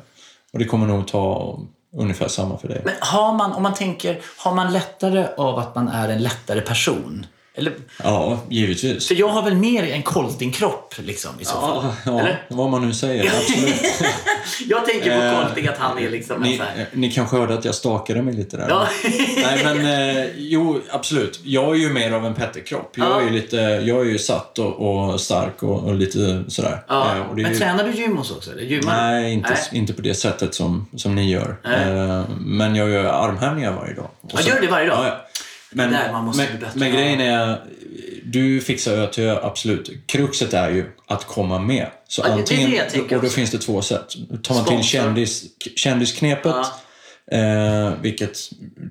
[0.54, 1.60] Och det kommer nog ta
[1.98, 2.82] ungefär samma för dig.
[2.86, 6.62] Men har man, om man tänker, har man lättare av att man är en lättare
[6.62, 7.26] person?
[7.56, 7.74] Eller,
[8.04, 9.08] Ja, givetvis.
[9.08, 11.84] för jag har väl mer en koltingkropp liksom i så fall?
[11.84, 12.46] Ja, ja, Eller?
[12.50, 13.26] vad man nu säger.
[13.40, 13.76] Absolut.
[14.70, 17.66] Jag tänker på Eh, kolting att han är liksom Ni, så ni kanske hörde att
[17.66, 18.66] jag stakade mig lite där.
[18.70, 18.88] Ja.
[19.44, 19.86] Nej men
[20.18, 21.40] eh, jo, absolut.
[21.44, 22.92] Jag är ju mer av en Petterkropp.
[22.98, 23.20] Jag, Ja.
[23.22, 26.84] är ju lite, jag är ju satt och, och stark och, och lite sådär.
[26.88, 27.16] Ja.
[27.16, 28.52] Eh, och Men ju, tränar du gym hos också?
[28.52, 28.64] Eller?
[28.64, 29.12] Gymmar?
[29.12, 29.60] Nej, inte, Nej.
[29.80, 31.58] inte på det sättet som, som ni gör.
[31.66, 34.10] Eh, men jag gör armhävningar varje dag.
[34.22, 35.06] Och Ja, gör du det varje dag?
[35.06, 35.26] Ja.
[35.72, 36.80] Men, där man måste men, bli bättre.
[36.80, 36.96] men Ja.
[36.96, 37.62] grejen är,
[38.24, 39.90] du fixar ö till ö, absolut.
[40.06, 41.88] Kruxet är ju att komma med.
[42.08, 43.36] Så Ja, det det antingen, jag tänker och då också.
[43.36, 44.08] finns det två sätt.
[44.44, 44.84] Tar man till Sponsor.
[44.84, 45.44] kändis,
[45.76, 46.56] kändisknepet,
[47.32, 48.38] eh, vilket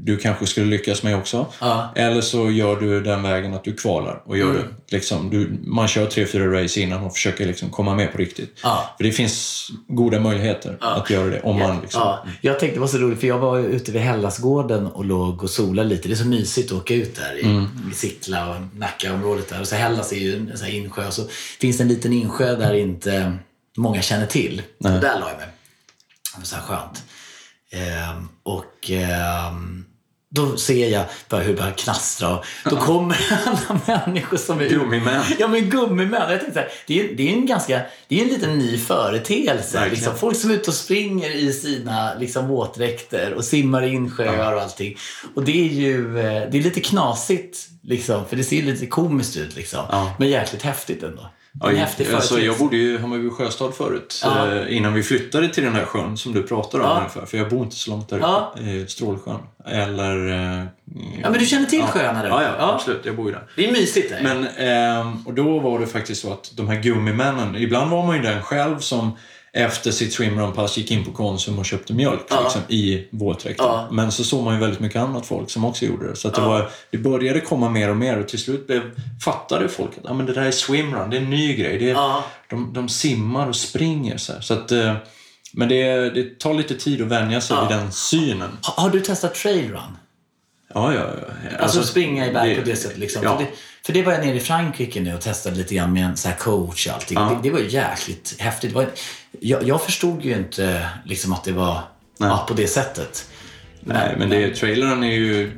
[0.01, 1.47] du kanske skulle lyckas med också.
[1.61, 1.93] Ja.
[1.97, 4.63] Eller så gör du den vägen att du kvalar och gör Mm.
[4.63, 4.97] det.
[4.97, 8.59] Liksom, du, man kör tre, fyra race innan och försöker liksom komma med på riktigt.
[8.63, 8.95] Ja.
[8.97, 12.01] För det finns goda möjligheter att göra det om man liksom...
[12.01, 15.43] Ja, jag tänkte det var så roligt för jag var ute vid Hellasgården och låg
[15.43, 16.09] och solade lite.
[16.09, 17.67] Det är så mysigt att åka ut där i, Mm.
[17.93, 19.61] i Sickla och Nackaområdet där.
[19.61, 21.23] Och så Hellas är ju en här insjö och så
[21.61, 23.33] finns det en liten insjö där inte
[23.77, 24.63] många känner till.
[24.79, 25.47] Och där la jag mig.
[26.35, 27.03] Det var så här skönt.
[27.73, 29.85] Ehm, och ehm,
[30.31, 34.69] då ser jag bara hur det börjar knastra och då kommer alla människor som är
[34.69, 35.23] Gummimän.
[35.39, 36.31] Ja men gummimän.
[36.31, 39.89] Jag tänkte här, det, är, det är en ganska, det är en liten ny företeelse.
[39.91, 44.55] Liksom, folk som är ute och springer i sina liksom, våtdräkter och simmar i insjöar
[44.55, 44.97] och allting.
[45.35, 49.37] Och det är ju eh, det är lite knasigt, liksom, för det ser lite komiskt
[49.37, 49.57] ut.
[49.57, 49.85] Liksom.
[49.91, 50.15] Ja.
[50.19, 51.31] Men jäkligt häftigt ändå.
[51.61, 54.53] Ja, häftig alltså, jag bodde ju i Hammarby sjöstad förut, Ja.
[54.55, 56.97] eh, innan vi flyttade till den här sjön som du pratar om Ja.
[56.99, 57.27] ungefär.
[57.27, 58.55] För jag bor inte så långt där Ja.
[58.89, 59.41] Strålsjön.
[59.67, 60.29] Eller...
[60.29, 60.65] eh,
[61.23, 61.85] Ja, men du känner till ja.
[61.95, 62.29] Ja, uppe?
[62.29, 62.73] ja, Ja.
[62.75, 63.01] absolut.
[63.05, 63.43] Jag bor ju där.
[63.57, 64.21] Det är mysigt där.
[64.23, 68.17] Men, ehm, och då var det faktiskt så att de här gummimännen, ibland var man
[68.17, 69.13] ju den själv som
[69.59, 72.41] efter sitt swimrun-pass gick in på Konsum och köpte mjölk Ja.
[72.43, 73.67] liksom, i våtdräkten.
[73.67, 73.89] Ja.
[73.91, 76.17] Men så såg man ju väldigt mycket annat folk som också gjorde det.
[76.17, 78.83] Så det, var, det började komma mer och mer och till slut blev,
[79.25, 81.79] fattade folk att ah, men det där är swimrun, det är en ny grej.
[81.79, 82.25] Det är, Ja.
[82.51, 84.17] de, de simmar och springer.
[84.17, 84.41] Så, här.
[84.41, 84.95] så att, eh,
[85.53, 87.69] men det, det tar lite tid att vänja sig Ja.
[87.69, 88.51] vid den synen.
[88.63, 89.97] Har, har du testat trailrun?
[90.75, 91.01] Ja, ja,
[91.51, 91.59] ja.
[91.59, 92.99] Alltså, springa i berg på det sättet.
[92.99, 93.23] Liksom.
[93.23, 93.37] Ja.
[93.37, 93.51] För, det,
[93.87, 96.29] för det var jag nere i Frankrike nu och testade lite grann med en så
[96.39, 97.19] coach och allting.
[97.19, 97.41] Ja.
[97.43, 98.71] Det, det var jäkligt häftigt.
[98.71, 98.87] Det var,
[99.41, 101.81] jag, jag förstod ju inte liksom, att det var
[102.19, 102.29] Nej.
[102.29, 103.29] ja, på det sättet.
[103.81, 105.51] Nej, men det, trailern är ju,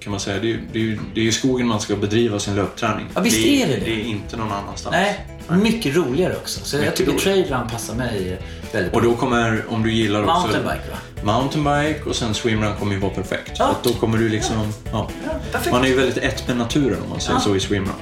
[0.00, 2.54] kan man säga, det är, det är, det är ju skogen man ska bedriva sin
[2.56, 3.06] löpträning.
[3.14, 3.80] Ja, visst det, är det det.
[3.84, 4.92] Det är inte någon annanstans.
[4.92, 5.26] Nej,
[5.62, 6.60] mycket roligare också.
[6.64, 7.42] Så jag Mycket tycker roligare.
[7.42, 8.38] trailrun passar mig
[8.72, 9.10] väldigt Och bra.
[9.10, 10.32] då kommer, om du gillar också...
[10.34, 10.98] Mountainbike va?
[11.22, 13.52] Mountainbike och sen swimrun kommer ju vara perfekt.
[13.58, 13.76] Ja.
[13.82, 14.72] Då kommer du liksom...
[14.92, 15.10] Ja.
[15.52, 15.72] perfekt.
[15.72, 17.40] Man är ju väldigt ett med naturen om man säger Ja.
[17.40, 17.94] så i swimrun.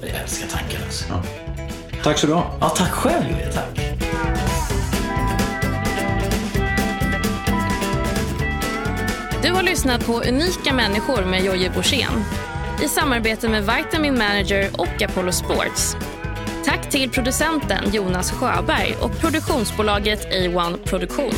[0.00, 1.04] Jag älskar tanken alltså.
[2.02, 2.56] Tack så du ha.
[2.60, 3.80] Ja, tack själv Julia, tack.
[9.42, 12.24] Du har lyssnat på Unika människor med Jojje Borssén
[12.84, 15.96] i samarbete med Vitamin Manager och Apollo Sports.
[16.64, 21.32] Tack till producenten Jonas Sjöberg och produktionsbolaget A1 Produktion.